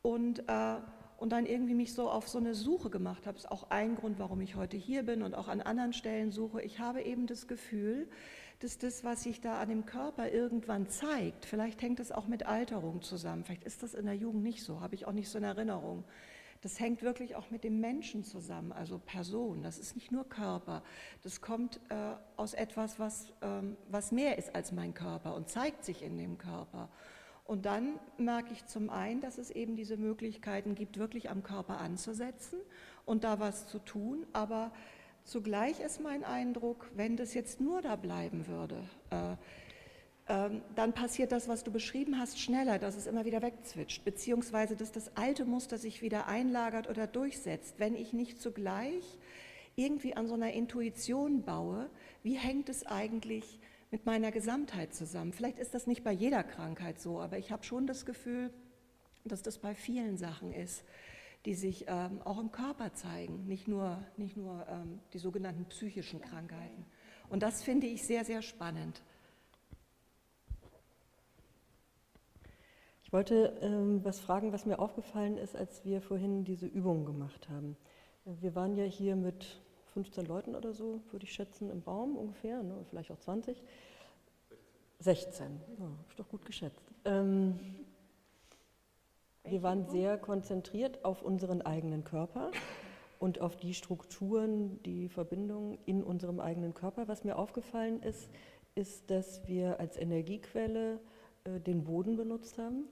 [0.03, 0.77] Und äh,
[1.19, 3.35] und dann irgendwie mich so auf so eine Suche gemacht habe.
[3.35, 6.31] Das ist auch ein Grund, warum ich heute hier bin und auch an anderen Stellen
[6.31, 6.63] suche.
[6.63, 8.09] Ich habe eben das Gefühl,
[8.61, 12.47] dass das, was sich da an dem Körper irgendwann zeigt, vielleicht hängt es auch mit
[12.47, 13.45] Alterung zusammen.
[13.45, 16.05] Vielleicht ist das in der Jugend nicht so, habe ich auch nicht so in Erinnerung.
[16.67, 19.63] Das hängt wirklich auch mit dem Menschen zusammen, also Person.
[19.63, 20.83] Das ist nicht nur Körper.
[21.23, 25.85] Das kommt äh, aus etwas, was, ähm, was mehr ist als mein Körper und zeigt
[25.85, 26.89] sich in dem Körper.
[27.45, 31.79] Und dann merke ich zum einen, dass es eben diese Möglichkeiten gibt, wirklich am Körper
[31.79, 32.59] anzusetzen
[33.05, 34.27] und da was zu tun.
[34.33, 34.73] Aber
[35.23, 39.37] zugleich ist mein Eindruck, wenn das jetzt nur da bleiben würde, äh,
[40.27, 44.91] dann passiert das, was du beschrieben hast, schneller, dass es immer wieder wegzwitscht, beziehungsweise dass
[44.91, 49.05] das alte Muster sich wieder einlagert oder durchsetzt, wenn ich nicht zugleich
[49.77, 51.89] irgendwie an so einer Intuition baue,
[52.23, 53.61] wie hängt es eigentlich
[53.91, 55.33] mit meiner Gesamtheit zusammen.
[55.33, 58.51] Vielleicht ist das nicht bei jeder Krankheit so, aber ich habe schon das Gefühl,
[59.25, 60.85] dass das bei vielen Sachen ist,
[61.45, 66.21] die sich ähm, auch im Körper zeigen, nicht nur, nicht nur ähm, die sogenannten psychischen
[66.21, 66.85] Krankheiten.
[67.29, 69.03] Und das finde ich sehr, sehr spannend.
[73.07, 77.49] Ich wollte ähm, was fragen, was mir aufgefallen ist, als wir vorhin diese Übung gemacht
[77.49, 77.77] haben.
[78.25, 79.61] Wir waren ja hier mit
[79.95, 83.63] 15 Leuten oder so, würde ich schätzen, im Raum ungefähr, ne, vielleicht auch 20.
[84.99, 85.47] 16,
[85.79, 86.83] ja, ist doch gut geschätzt.
[87.05, 87.61] Ähm,
[89.45, 92.51] wir waren sehr konzentriert auf unseren eigenen Körper
[93.21, 97.07] und auf die Strukturen, die Verbindungen in unserem eigenen Körper.
[97.07, 98.29] Was mir aufgefallen ist,
[98.75, 100.99] ist, dass wir als Energiequelle
[101.47, 102.85] den Boden benutzt haben.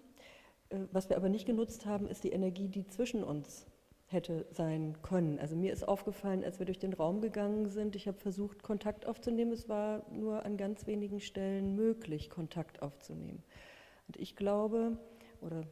[0.70, 3.66] Äh, was wir aber nicht genutzt haben, ist die Energie, die zwischen uns
[4.06, 5.38] hätte sein können.
[5.38, 9.06] Also mir ist aufgefallen, als wir durch den Raum gegangen sind, ich habe versucht, Kontakt
[9.06, 9.52] aufzunehmen.
[9.52, 13.42] Es war nur an ganz wenigen Stellen möglich, Kontakt aufzunehmen.
[14.06, 14.98] Und ich glaube,
[15.40, 15.64] oder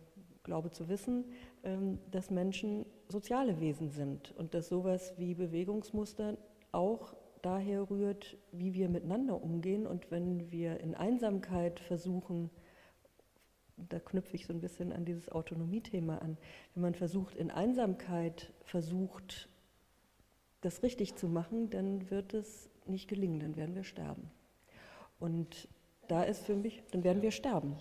[0.43, 1.25] glaube zu wissen,
[1.63, 6.37] ähm, dass Menschen soziale Wesen sind und dass sowas wie Bewegungsmuster
[6.73, 9.87] auch daher rührt, wie wir miteinander umgehen.
[9.87, 12.51] Und wenn wir in Einsamkeit versuchen,
[13.77, 16.37] da knüpfe ich so ein bisschen an dieses Autonomiethema an,
[16.75, 19.49] wenn man versucht, in Einsamkeit versucht,
[20.61, 24.31] das richtig zu machen, dann wird es nicht gelingen, dann werden wir sterben.
[25.19, 25.69] Und
[26.09, 27.77] da ist für mich, dann werden wir sterben.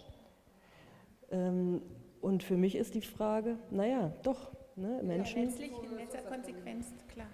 [1.32, 1.82] Ähm,
[2.21, 5.39] und für mich ist die Frage, naja, doch, ne, Menschen.
[5.39, 7.27] Ja, letztlich in letzter Konsequenz, klar.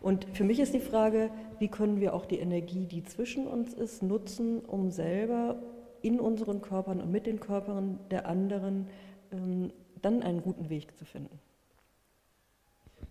[0.00, 3.72] Und für mich ist die Frage, wie können wir auch die Energie, die zwischen uns
[3.72, 5.62] ist, nutzen, um selber
[6.02, 8.88] in unseren Körpern und mit den Körpern der anderen
[9.30, 11.38] ähm, dann einen guten Weg zu finden.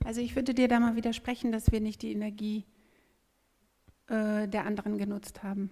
[0.06, 2.66] Also ich würde dir da mal widersprechen, dass wir nicht die Energie
[4.08, 5.70] äh, der anderen genutzt haben.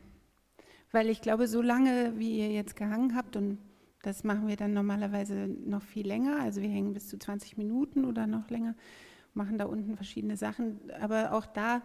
[0.92, 3.60] Weil ich glaube, so lange, wie ihr jetzt gehangen habt, und
[4.02, 8.06] das machen wir dann normalerweise noch viel länger, also wir hängen bis zu 20 Minuten
[8.06, 8.76] oder noch länger,
[9.34, 11.82] machen da unten verschiedene Sachen, aber auch da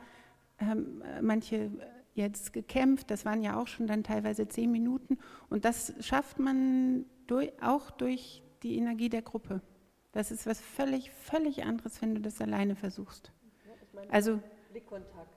[0.58, 1.70] haben manche
[2.14, 5.18] jetzt gekämpft, das waren ja auch schon dann teilweise zehn Minuten
[5.50, 9.60] und das schafft man durch, auch durch die Energie der Gruppe.
[10.12, 13.32] Das ist was völlig, völlig anderes, wenn du das alleine versuchst.
[14.08, 15.28] Also Blickkontakt.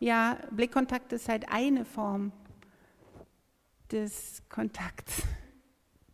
[0.00, 2.32] Ja, Blickkontakt ist halt eine Form
[3.90, 5.22] des Kontakts.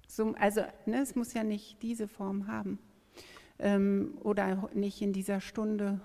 [0.09, 2.79] So, also ne, es muss ja nicht diese Form haben
[3.59, 6.01] ähm, oder nicht in dieser Stunde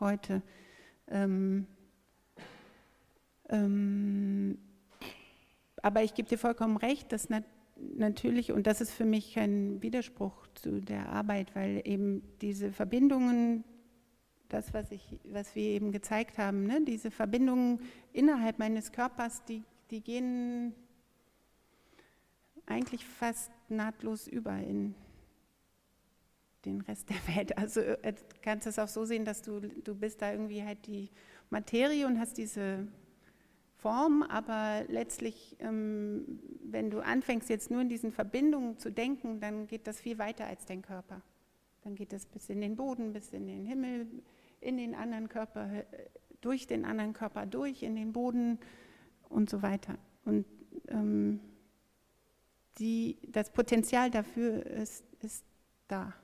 [0.00, 0.42] heute.
[1.06, 1.66] Ähm,
[3.52, 4.58] ähm,
[5.82, 7.44] aber ich gebe dir vollkommen recht, dass nat
[7.76, 13.64] natürlich, und das ist für mich kein Widerspruch zu der Arbeit, weil eben diese Verbindungen,
[14.48, 17.80] das, was, ich, was wir eben gezeigt haben, ne, diese Verbindungen
[18.12, 20.74] innerhalb meines Körpers, die, die gehen
[22.66, 24.94] eigentlich fast nahtlos über in
[26.64, 27.52] den Rest der Welt.
[27.56, 30.86] Also äh, kannst du es auch so sehen, dass du, du bist da irgendwie halt
[30.86, 31.10] die
[31.50, 32.86] Materie und hast diese
[33.82, 39.66] Form, aber letztlich, ähm, wenn du anfängst jetzt nur in diesen Verbindungen zu denken, dann
[39.66, 41.20] geht das viel weiter als dein Körper.
[41.82, 44.06] Dann geht es bis in den Boden, bis in den Himmel,
[44.60, 45.84] in den anderen Körper, äh,
[46.40, 48.60] durch den anderen Körper durch, in den Boden
[49.28, 49.98] und so weiter.
[50.24, 50.46] Und
[50.88, 51.40] ähm,
[52.78, 55.44] die, das Potenzial dafür ist, ist
[55.88, 56.14] da.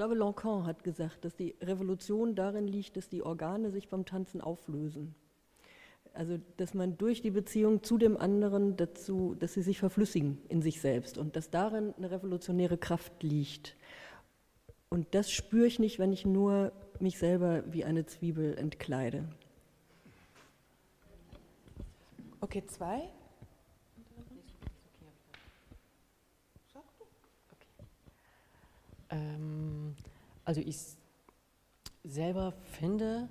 [0.00, 4.40] Glaube, Lacan hat gesagt, dass die Revolution darin liegt, dass die Organe sich beim Tanzen
[4.40, 5.14] auflösen.
[6.14, 10.62] Also, dass man durch die Beziehung zu dem anderen dazu, dass sie sich verflüssigen in
[10.62, 13.76] sich selbst und dass darin eine revolutionäre Kraft liegt.
[14.88, 19.28] Und das spüre ich nicht, wenn ich nur mich selber wie eine Zwiebel entkleide.
[22.40, 23.02] Okay, zwei.
[29.10, 29.94] Ähm,
[30.44, 30.76] also ich
[32.04, 33.28] selber finde,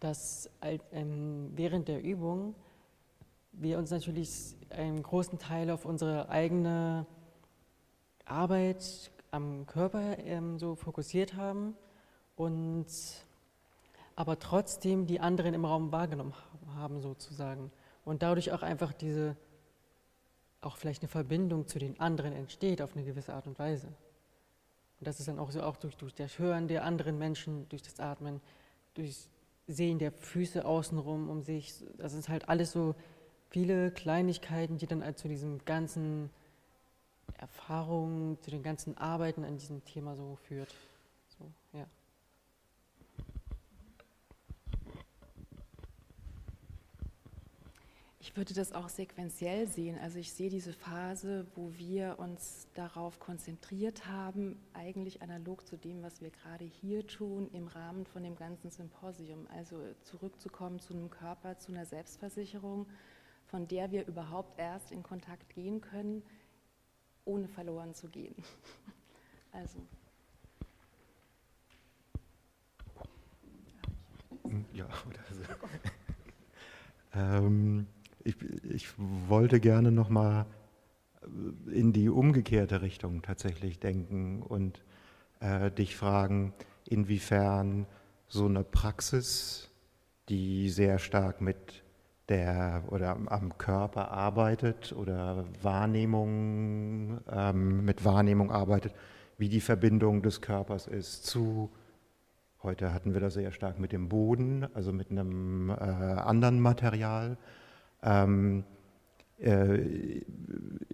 [0.00, 2.54] dass ähm, während der Übung
[3.52, 7.06] wir uns natürlich einen großen Teil auf unsere eigene
[8.24, 11.76] Arbeit am Körper ähm, so fokussiert haben
[12.36, 12.86] und
[14.16, 16.34] aber trotzdem die anderen im Raum wahrgenommen
[16.74, 17.70] haben sozusagen
[18.04, 19.36] und dadurch auch einfach diese
[20.62, 23.88] auch vielleicht eine Verbindung zu den anderen entsteht auf eine gewisse Art und Weise.
[25.00, 27.82] Und das ist dann auch so auch durch, durch das Hören der anderen Menschen, durch
[27.82, 28.40] das Atmen,
[28.94, 29.28] durch
[29.66, 31.74] Sehen der Füße außenrum um sich.
[31.96, 32.94] Das sind halt alles so
[33.48, 36.30] viele Kleinigkeiten, die dann halt zu diesem ganzen
[37.38, 40.74] Erfahrungen, zu den ganzen Arbeiten an diesem Thema so führt.
[41.38, 41.86] So, ja.
[48.22, 49.98] Ich würde das auch sequenziell sehen.
[49.98, 56.02] Also ich sehe diese Phase, wo wir uns darauf konzentriert haben, eigentlich analog zu dem,
[56.02, 59.46] was wir gerade hier tun, im Rahmen von dem ganzen Symposium.
[59.56, 62.86] Also zurückzukommen zu einem Körper, zu einer Selbstversicherung,
[63.46, 66.22] von der wir überhaupt erst in Kontakt gehen können,
[67.24, 68.36] ohne verloren zu gehen.
[69.52, 69.80] Also.
[74.72, 75.42] Ja, oder so.
[77.18, 77.88] ähm,
[78.24, 78.36] ich,
[78.70, 80.46] ich wollte gerne nochmal
[81.70, 84.82] in die umgekehrte Richtung tatsächlich denken und
[85.40, 86.54] äh, dich fragen,
[86.88, 87.86] inwiefern
[88.28, 89.70] so eine Praxis,
[90.28, 91.82] die sehr stark mit
[92.28, 98.94] der oder am Körper arbeitet oder Wahrnehmung ähm, mit Wahrnehmung arbeitet,
[99.36, 101.70] wie die Verbindung des Körpers ist zu
[102.62, 107.38] Heute hatten wir das sehr stark mit dem Boden, also mit einem äh, anderen Material.
[108.02, 108.64] Ähm,
[109.38, 110.22] äh,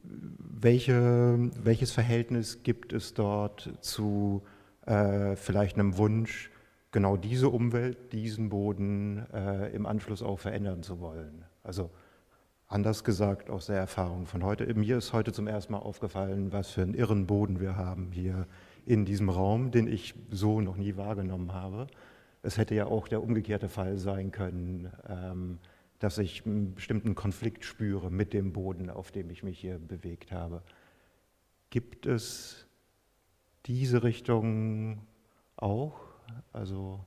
[0.03, 4.43] welche, welches Verhältnis gibt es dort zu
[4.87, 6.51] äh, vielleicht einem Wunsch,
[6.93, 11.45] genau diese Umwelt, diesen Boden äh, im Anschluss auch verändern zu wollen?
[11.63, 11.91] Also
[12.69, 14.73] anders gesagt aus der Erfahrung von heute.
[14.75, 18.47] Mir ist heute zum ersten Mal aufgefallen, was für einen irren Boden wir haben hier
[18.87, 21.87] in diesem Raum, den ich so noch nie wahrgenommen habe.
[22.43, 25.59] Es hätte ja auch der umgekehrte Fall sein können, ähm,
[25.99, 30.33] dass ich einen bestimmten Konflikt spüre mit dem Boden, auf dem ich mich hier bewegt
[30.33, 30.63] habe.
[31.71, 32.67] Gibt es
[33.67, 35.07] diese Richtung
[35.57, 36.01] auch?
[36.53, 37.05] Also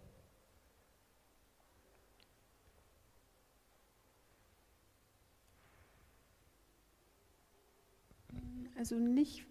[8.80, 9.46] Also nicht,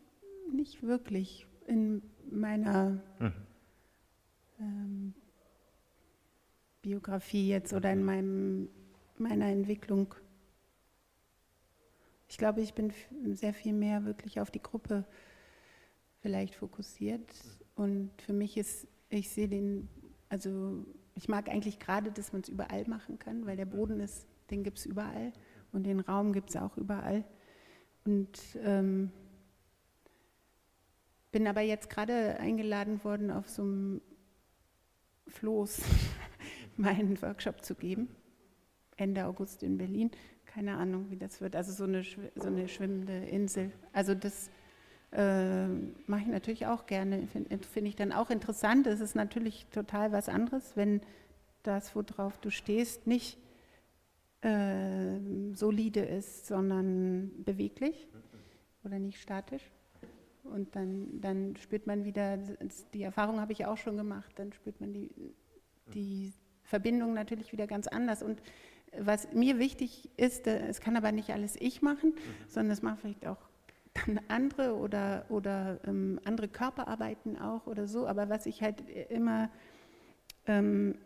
[0.50, 3.32] nicht wirklich in meiner mhm.
[4.58, 5.14] ähm,
[6.80, 8.70] Biografie jetzt oder in meinem,
[9.20, 10.14] meiner Entwicklung.
[12.28, 12.92] Ich glaube, ich bin
[13.34, 15.04] sehr viel mehr wirklich auf die Gruppe
[16.20, 17.30] vielleicht fokussiert.
[17.74, 19.88] Und für mich ist, ich sehe den,
[20.28, 24.26] also ich mag eigentlich gerade, dass man es überall machen kann, weil der Boden ist,
[24.50, 25.32] den gibt es überall
[25.72, 27.24] und den Raum gibt es auch überall.
[28.04, 29.10] Und ähm,
[31.30, 34.00] bin aber jetzt gerade eingeladen worden auf so einem
[35.26, 35.82] Floß
[36.76, 38.08] meinen Workshop zu geben,
[38.98, 40.10] Ende August in Berlin.
[40.44, 41.56] Keine Ahnung, wie das wird.
[41.56, 43.72] Also so eine, so eine schwimmende Insel.
[43.92, 44.50] Also das
[45.12, 45.66] äh,
[46.06, 47.26] mache ich natürlich auch gerne.
[47.26, 48.86] Finde find ich dann auch interessant.
[48.86, 51.00] Es ist natürlich total was anderes, wenn
[51.62, 53.38] das, worauf du stehst, nicht
[54.42, 55.18] äh,
[55.52, 58.08] solide ist, sondern beweglich
[58.84, 59.70] oder nicht statisch.
[60.44, 62.38] Und dann, dann spürt man wieder,
[62.94, 65.10] die Erfahrung habe ich auch schon gemacht, dann spürt man die,
[65.92, 66.32] die
[66.62, 68.22] Verbindung natürlich wieder ganz anders.
[68.22, 68.40] Und
[68.96, 72.48] was mir wichtig ist, äh, es kann aber nicht alles ich machen, mhm.
[72.48, 73.48] sondern es machen vielleicht auch
[74.06, 78.06] dann andere oder, oder ähm, andere Körperarbeiten auch oder so.
[78.06, 79.50] Aber was ich halt immer,
[80.46, 80.96] ähm,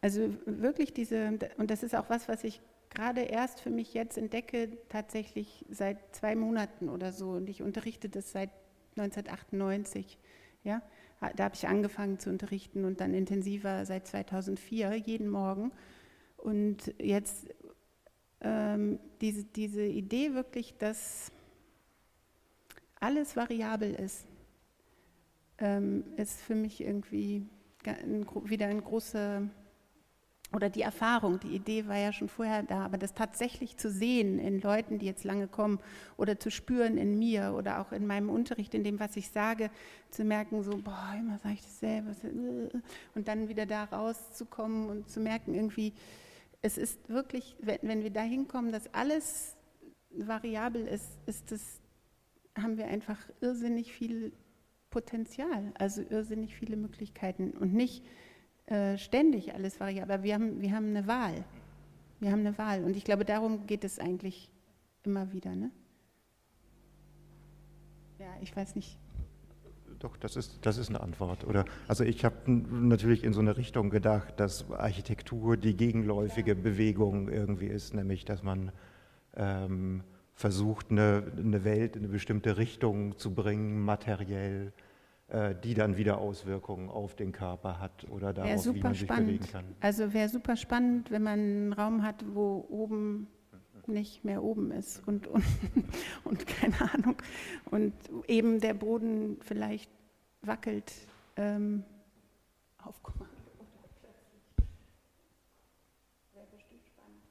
[0.00, 4.18] also wirklich diese, und das ist auch was, was ich gerade erst für mich jetzt
[4.18, 7.30] entdecke, tatsächlich seit zwei Monaten oder so.
[7.30, 8.50] Und ich unterrichte das seit
[8.96, 10.18] 1998.
[10.64, 10.82] Ja?
[11.36, 15.72] Da habe ich angefangen zu unterrichten und dann intensiver seit 2004, jeden Morgen.
[16.42, 17.46] Und jetzt
[18.40, 21.30] ähm, diese, diese Idee wirklich, dass
[22.98, 24.26] alles variabel ist,
[25.58, 27.46] ähm, ist für mich irgendwie
[28.44, 29.42] wieder ein großer
[30.52, 34.38] oder die Erfahrung, die Idee war ja schon vorher da, aber das tatsächlich zu sehen
[34.38, 35.78] in Leuten, die jetzt lange kommen
[36.18, 39.70] oder zu spüren in mir oder auch in meinem Unterricht, in dem, was ich sage,
[40.10, 42.14] zu merken, so, boah, immer sage ich das selber
[43.14, 45.94] und dann wieder da rauszukommen und zu merken, irgendwie,
[46.62, 49.56] es ist wirklich, wenn, wenn wir da hinkommen, dass alles
[50.10, 51.80] variabel ist, ist das,
[52.56, 54.32] haben wir einfach irrsinnig viel
[54.90, 58.04] Potenzial, also irrsinnig viele Möglichkeiten und nicht
[58.66, 61.44] äh, ständig alles variabel, aber wir haben, wir haben eine Wahl.
[62.20, 64.48] Wir haben eine Wahl und ich glaube, darum geht es eigentlich
[65.02, 65.56] immer wieder.
[65.56, 65.72] Ne?
[68.20, 68.96] Ja, ich weiß nicht.
[70.02, 71.46] Doch, das ist, das ist eine Antwort.
[71.46, 77.28] Oder, also ich habe natürlich in so eine Richtung gedacht, dass Architektur die gegenläufige Bewegung
[77.28, 78.72] irgendwie ist, nämlich dass man
[79.36, 80.02] ähm,
[80.34, 84.72] versucht, eine, eine Welt in eine bestimmte Richtung zu bringen, materiell,
[85.28, 89.26] äh, die dann wieder Auswirkungen auf den Körper hat oder darauf, wie man sich spannend.
[89.26, 89.64] bewegen kann.
[89.80, 93.28] Also wäre super spannend, wenn man einen Raum hat, wo oben
[93.88, 95.44] nicht mehr oben ist und, und,
[96.24, 97.16] und keine Ahnung
[97.70, 97.92] und
[98.28, 99.90] eben der Boden vielleicht
[100.42, 100.92] wackelt.
[101.36, 101.84] Ähm,
[102.84, 103.28] aufkommen.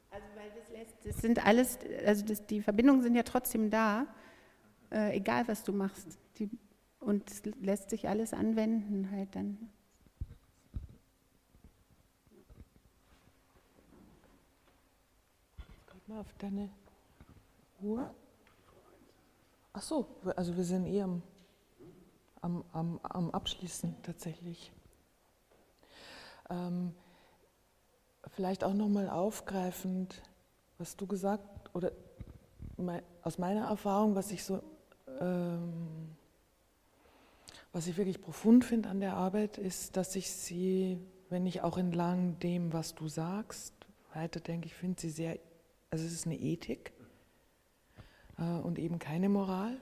[0.09, 4.07] Also weil das lässt, das sind alles, also das, die Verbindungen sind ja trotzdem da,
[4.91, 6.19] äh, egal was du machst.
[6.37, 6.49] Die
[6.99, 9.57] und es lässt sich alles anwenden halt dann.
[16.11, 16.69] Mal auf deine
[17.81, 18.13] Uhr.
[19.73, 20.05] Ach so,
[20.35, 21.23] also wir sind eh am,
[22.41, 24.73] am, am, am Abschließen tatsächlich.
[26.49, 26.93] Ähm,
[28.27, 30.21] vielleicht auch nochmal aufgreifend,
[30.77, 31.93] was du gesagt oder
[33.21, 34.61] aus meiner Erfahrung, was ich so
[35.19, 36.09] ähm,
[37.71, 40.97] was ich wirklich profund finde an der Arbeit, ist, dass ich sie,
[41.29, 43.73] wenn ich auch entlang dem, was du sagst,
[44.13, 45.39] weiterdenke, ich finde sie sehr,
[45.91, 46.93] also es ist eine Ethik
[48.37, 49.77] äh, und eben keine Moral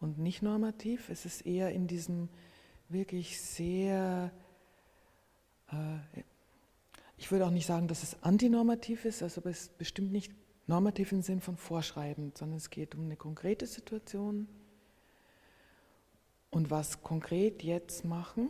[0.00, 1.08] und nicht normativ.
[1.08, 2.28] Es ist eher in diesem
[2.88, 4.32] wirklich sehr,
[5.70, 6.22] äh,
[7.16, 10.32] ich würde auch nicht sagen, dass es antinormativ ist, also es ist bestimmt nicht
[10.66, 14.48] normativ im Sinn von vorschreibend, sondern es geht um eine konkrete Situation
[16.50, 18.48] und was konkret jetzt machen.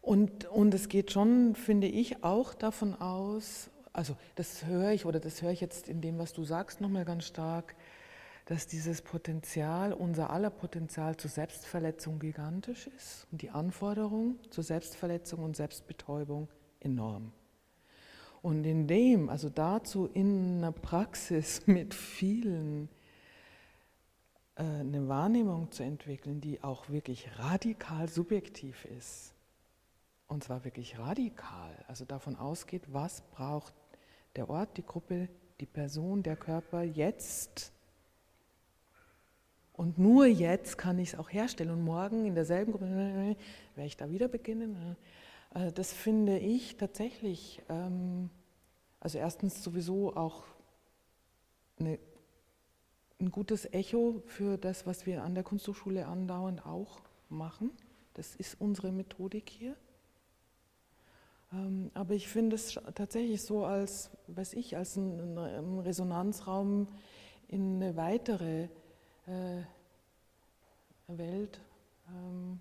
[0.00, 5.20] Und, und es geht schon, finde ich, auch davon aus, also das höre ich oder
[5.20, 7.74] das höre ich jetzt in dem, was du sagst, nochmal ganz stark,
[8.46, 15.44] dass dieses Potenzial, unser aller Potenzial zur Selbstverletzung gigantisch ist und die Anforderung zur Selbstverletzung
[15.44, 16.48] und Selbstbetäubung
[16.80, 17.32] enorm.
[18.42, 22.88] Und in dem, also dazu in einer Praxis mit vielen
[24.56, 29.34] äh, eine Wahrnehmung zu entwickeln, die auch wirklich radikal subjektiv ist.
[30.26, 33.74] Und zwar wirklich radikal, also davon ausgeht, was braucht
[34.36, 35.28] der Ort, die Gruppe,
[35.60, 37.72] die Person, der Körper jetzt.
[39.72, 41.70] Und nur jetzt kann ich es auch herstellen.
[41.70, 42.86] Und morgen in derselben Gruppe
[43.74, 44.96] werde ich da wieder beginnen.
[45.50, 48.30] Also das finde ich tatsächlich, ähm,
[49.00, 50.44] also erstens sowieso auch
[51.78, 51.98] eine,
[53.20, 57.70] ein gutes Echo für das, was wir an der Kunsthochschule andauernd auch machen.
[58.14, 59.76] Das ist unsere Methodik hier.
[61.52, 66.88] Ähm, aber ich finde es tatsächlich so als, weiß ich, als ein, ein Resonanzraum
[67.48, 68.68] in eine weitere
[69.26, 69.62] äh,
[71.08, 71.60] Welt.
[72.08, 72.60] Ähm,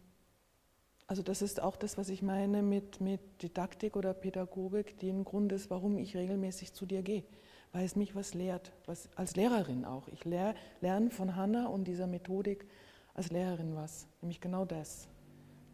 [1.07, 5.23] also das ist auch das, was ich meine mit, mit Didaktik oder Pädagogik, die ein
[5.23, 7.23] Grund ist, warum ich regelmäßig zu dir gehe,
[7.71, 10.07] weil es mich was lehrt, was, als Lehrerin auch.
[10.09, 12.67] Ich lehr, lerne von Hanna und dieser Methodik
[13.15, 15.07] als Lehrerin was, nämlich genau das,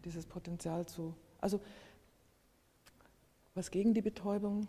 [0.05, 1.13] dieses Potenzial zu.
[1.41, 1.59] Also
[3.56, 4.68] was gegen die Betäubung,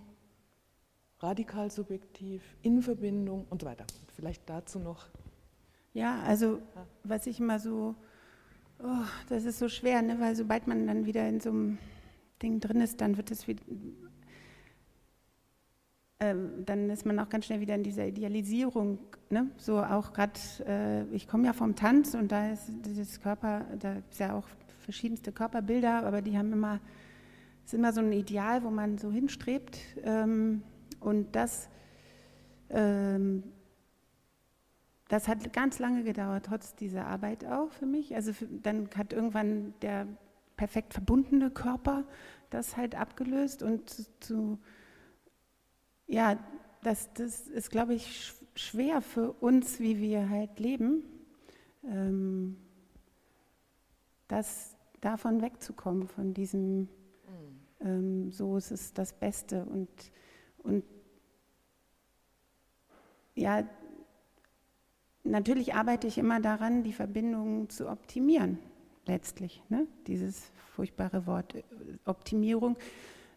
[1.18, 3.84] radikal subjektiv, in Verbindung und so weiter.
[4.14, 5.07] Vielleicht dazu noch.
[5.93, 6.61] Ja, also
[7.03, 7.97] was ich immer so,
[8.78, 10.20] oh, das ist so schwer, ne?
[10.20, 11.78] weil sobald man dann wieder in so einem
[12.43, 13.62] Ding drin ist, dann wird es wieder,
[16.20, 18.99] ähm, dann ist man auch ganz schnell wieder in dieser Idealisierung.
[19.30, 19.51] Ne?
[19.57, 23.97] So auch gerade, äh, ich komme ja vom Tanz und da ist dieses Körper, da
[24.11, 24.47] ist ja auch
[24.80, 26.78] verschiedenste Körperbilder, aber die haben immer
[27.66, 29.78] ist immer so ein Ideal, wo man so hinstrebt.
[30.02, 30.62] Ähm,
[31.00, 31.68] und das,
[32.70, 33.42] ähm,
[35.08, 38.14] das hat ganz lange gedauert, trotz dieser Arbeit auch für mich.
[38.14, 40.06] Also dann hat irgendwann der
[40.56, 42.04] perfekt verbundene Körper
[42.50, 43.90] das halt abgelöst und
[44.22, 44.58] zu
[46.06, 46.38] ja,
[46.84, 51.02] das, das ist, glaube ich, schwer für uns, wie wir halt leben,
[51.84, 52.56] ähm,
[54.28, 56.88] das davon wegzukommen, von diesem
[57.81, 59.64] ähm, so ist es das Beste.
[59.64, 59.89] Und,
[60.59, 60.85] und
[63.35, 63.64] ja,
[65.24, 68.59] natürlich arbeite ich immer daran, die Verbindungen zu optimieren,
[69.07, 69.62] letztlich.
[69.68, 69.87] Ne?
[70.07, 71.62] Dieses furchtbare Wort äh,
[72.05, 72.77] Optimierung.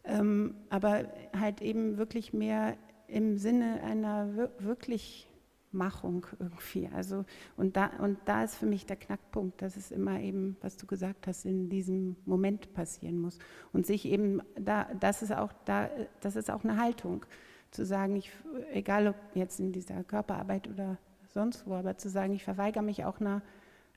[0.04, 1.06] Ähm, aber
[1.38, 2.78] halt eben wirklich mehr
[3.08, 5.29] im Sinne einer wirklich
[5.72, 6.90] Machung irgendwie.
[6.94, 7.26] Also,
[7.58, 10.88] und, da, und da ist für mich der Knackpunkt, dass es immer eben, was du
[10.88, 13.38] gesagt hast, in diesem Moment passieren muss.
[13.72, 15.90] Und sich eben, da, das, ist auch, da,
[16.22, 17.26] das ist auch eine Haltung,
[17.72, 18.32] zu sagen, ich,
[18.72, 20.98] egal ob jetzt in dieser Körperarbeit oder
[21.28, 23.44] sonst wo, aber zu sagen, ich verweigere mich auch einer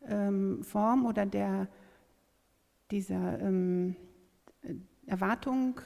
[0.07, 1.69] ähm, Form oder der,
[2.91, 3.97] dieser ähm,
[5.07, 5.81] Erwartung,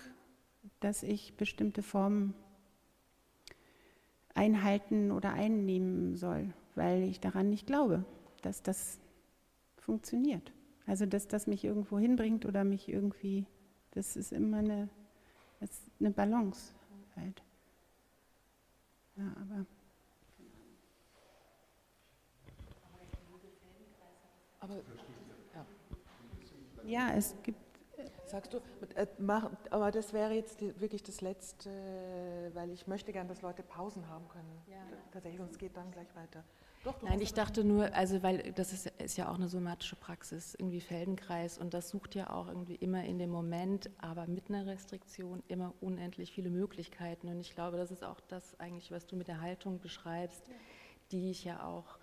[0.81, 2.35] dass ich bestimmte Formen
[4.37, 8.05] einhalten oder einnehmen soll, weil ich daran nicht glaube,
[8.43, 8.99] dass das
[9.79, 10.53] funktioniert.
[10.87, 13.47] Also dass das mich irgendwo hinbringt oder mich irgendwie,
[13.93, 14.89] das ist immer eine,
[15.61, 16.75] ist eine Balance
[17.17, 17.43] halt.
[19.17, 19.67] Ja, aber.
[24.61, 24.75] Aber,
[25.55, 25.67] ja.
[26.85, 27.66] ja, es gibt
[28.27, 28.59] Sagst du,
[28.97, 29.07] äh,
[29.71, 31.71] aber das wäre jetzt wirklich das Letzte,
[32.55, 34.63] weil ich möchte gern, dass Leute Pausen haben können.
[34.67, 34.77] Ja.
[35.13, 36.43] Tatsächlich, sonst geht dann gleich weiter.
[36.87, 40.55] Doch, Nein, ich dachte nur, also weil das ist, ist, ja auch eine somatische Praxis,
[40.55, 44.67] irgendwie Feldenkreis und das sucht ja auch irgendwie immer in dem Moment, aber mit einer
[44.67, 49.17] Restriktion immer unendlich viele Möglichkeiten und ich glaube, das ist auch das eigentlich, was du
[49.17, 50.49] mit der Haltung beschreibst,
[51.11, 51.99] die ich ja auch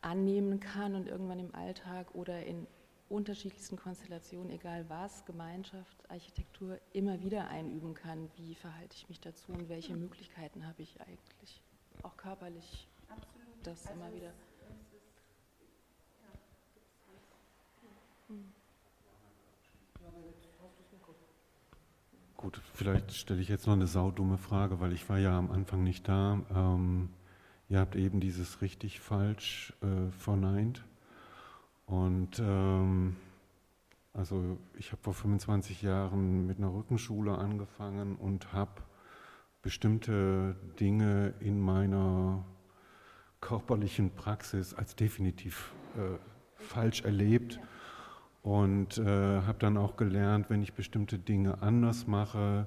[0.00, 2.66] annehmen kann und irgendwann im Alltag oder in
[3.08, 8.28] unterschiedlichsten Konstellationen, egal was, Gemeinschaft, Architektur, immer wieder einüben kann.
[8.36, 11.60] Wie verhalte ich mich dazu und welche Möglichkeiten habe ich eigentlich,
[12.02, 13.46] auch körperlich, Absolut.
[13.62, 14.32] das also immer wieder.
[22.36, 25.82] Gut, vielleicht stelle ich jetzt noch eine saudumme Frage, weil ich war ja am Anfang
[25.82, 26.40] nicht da.
[26.54, 27.08] Ähm,
[27.68, 30.84] ihr habt eben dieses richtig falsch äh, verneint.
[31.86, 33.16] Und ähm,
[34.12, 38.82] also ich habe vor 25 Jahren mit einer Rückenschule angefangen und habe
[39.62, 42.44] bestimmte Dinge in meiner
[43.40, 46.18] körperlichen Praxis als definitiv äh,
[46.56, 47.60] falsch erlebt
[48.42, 52.66] und äh, habe dann auch gelernt, wenn ich bestimmte Dinge anders mache,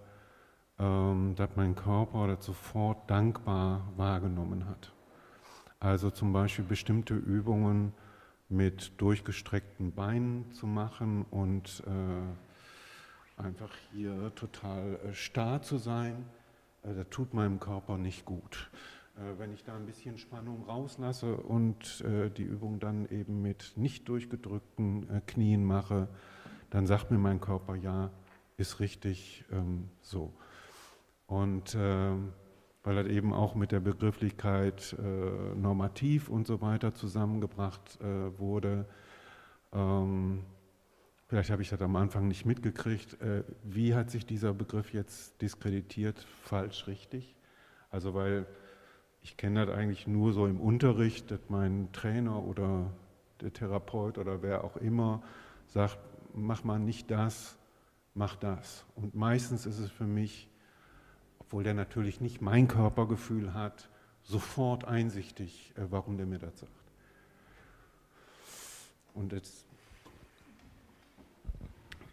[0.77, 4.93] ähm, dass mein Körper das sofort dankbar wahrgenommen hat.
[5.79, 7.93] Also zum Beispiel bestimmte Übungen
[8.49, 16.25] mit durchgestreckten Beinen zu machen und äh, einfach hier total äh, starr zu sein,
[16.83, 18.69] äh, das tut meinem Körper nicht gut.
[19.37, 22.01] Wenn ich da ein bisschen Spannung rauslasse und
[22.37, 26.07] die Übung dann eben mit nicht durchgedrückten Knien mache,
[26.69, 28.11] dann sagt mir mein Körper, ja,
[28.55, 30.31] ist richtig ähm, so.
[31.27, 32.31] Und ähm,
[32.83, 34.95] weil er eben auch mit der Begrifflichkeit
[35.55, 37.99] normativ und so weiter zusammengebracht
[38.37, 38.85] wurde,
[39.73, 40.43] ähm,
[41.27, 43.17] vielleicht habe ich das am Anfang nicht mitgekriegt,
[43.63, 47.35] wie hat sich dieser Begriff jetzt diskreditiert, falsch, richtig?
[47.91, 48.45] Also weil
[49.21, 52.91] ich kenne das eigentlich nur so im Unterricht, dass mein Trainer oder
[53.41, 55.21] der Therapeut oder wer auch immer
[55.67, 55.99] sagt,
[56.33, 57.57] mach mal nicht das,
[58.13, 58.85] mach das.
[58.95, 60.49] Und meistens ist es für mich,
[61.49, 63.89] obwohl der natürlich nicht mein Körpergefühl hat,
[64.21, 66.71] sofort einsichtig, äh, warum der mir das sagt.
[69.15, 69.65] Und jetzt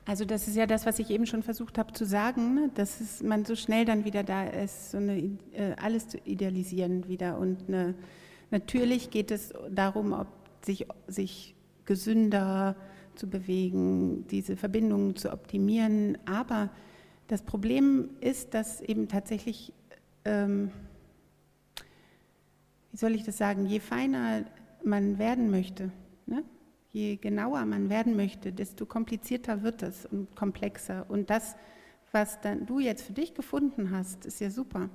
[0.07, 2.71] also das ist ja das, was ich eben schon versucht habe zu sagen, ne?
[2.75, 5.17] dass es, man so schnell dann wieder da ist, so eine,
[5.53, 7.39] äh, alles zu idealisieren wieder.
[7.39, 7.95] Und eine,
[8.53, 10.29] natürlich geht es darum, ob
[10.65, 12.77] sich, sich gesünder
[13.17, 16.17] zu bewegen, diese Verbindungen zu optimieren.
[16.25, 16.71] Aber
[17.27, 19.73] das Problem ist, dass eben tatsächlich,
[20.25, 20.71] ähm,
[22.93, 24.45] wie soll ich das sagen, je feiner
[24.85, 25.91] man werden möchte,
[26.27, 26.45] ne?
[26.93, 31.05] je genauer man werden möchte, desto komplizierter wird es und komplexer.
[31.09, 31.57] Und das,
[32.13, 34.89] was dann du jetzt für dich gefunden hast, ist ja super.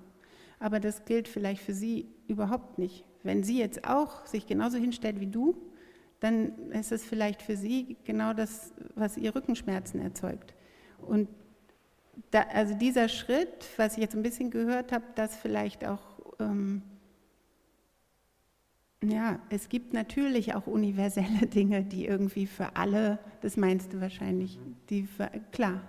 [0.59, 3.05] Aber das gilt vielleicht für sie überhaupt nicht.
[3.23, 5.55] Wenn sie jetzt auch sich genauso hinstellt wie du,
[6.21, 10.53] dann ist es vielleicht für sie genau das, was ihr Rückenschmerzen erzeugt.
[10.99, 11.27] Und
[12.31, 16.01] da, also dieser Schritt, was ich jetzt ein bisschen gehört habe, dass vielleicht auch
[16.39, 16.81] ähm,
[19.03, 24.59] ja, es gibt natürlich auch universelle Dinge, die irgendwie für alle, das meinst du wahrscheinlich,
[24.89, 25.81] die für, klar.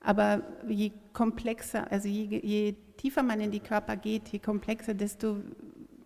[0.00, 5.38] Aber je komplexer, also je, je, tiefer man in die Körper geht, je komplexer, desto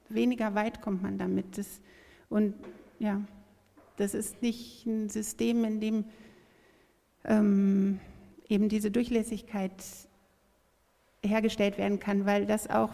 [0.08, 1.58] weniger weit kommt man damit.
[1.58, 1.80] Das,
[2.28, 2.54] und
[2.98, 3.22] ja,
[3.96, 6.04] das ist nicht ein System, in dem
[7.24, 8.00] ähm,
[8.48, 9.72] eben diese Durchlässigkeit
[11.22, 12.92] hergestellt werden kann, weil das auch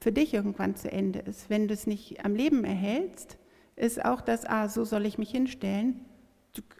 [0.00, 1.50] für dich irgendwann zu Ende ist.
[1.50, 3.38] Wenn du es nicht am Leben erhältst,
[3.76, 6.04] ist auch das, ah, so soll ich mich hinstellen,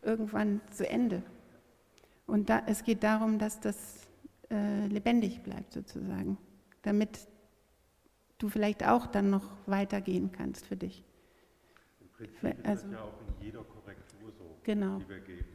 [0.02, 1.22] irgendwann zu Ende.
[2.26, 4.06] Und da, es geht darum, dass das
[4.50, 6.38] äh, lebendig bleibt sozusagen,
[6.82, 7.28] damit
[8.38, 11.04] du vielleicht auch dann noch weitergehen kannst für dich.
[12.00, 14.98] Im Prinzip ist also, das ja auch in jeder Korrektur so, genau.
[14.98, 15.53] die wir geben.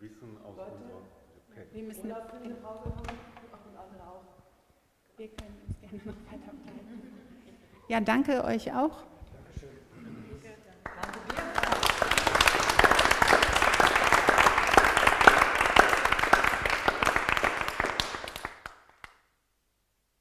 [0.00, 1.02] Wir wissen aus unserer...
[1.50, 1.66] Okay.
[1.72, 3.18] Wir müssen nach Hause kommen
[3.68, 4.24] und andere auch.
[5.18, 6.52] Wir können uns gerne noch weiter.
[7.88, 9.04] Ja, danke euch auch.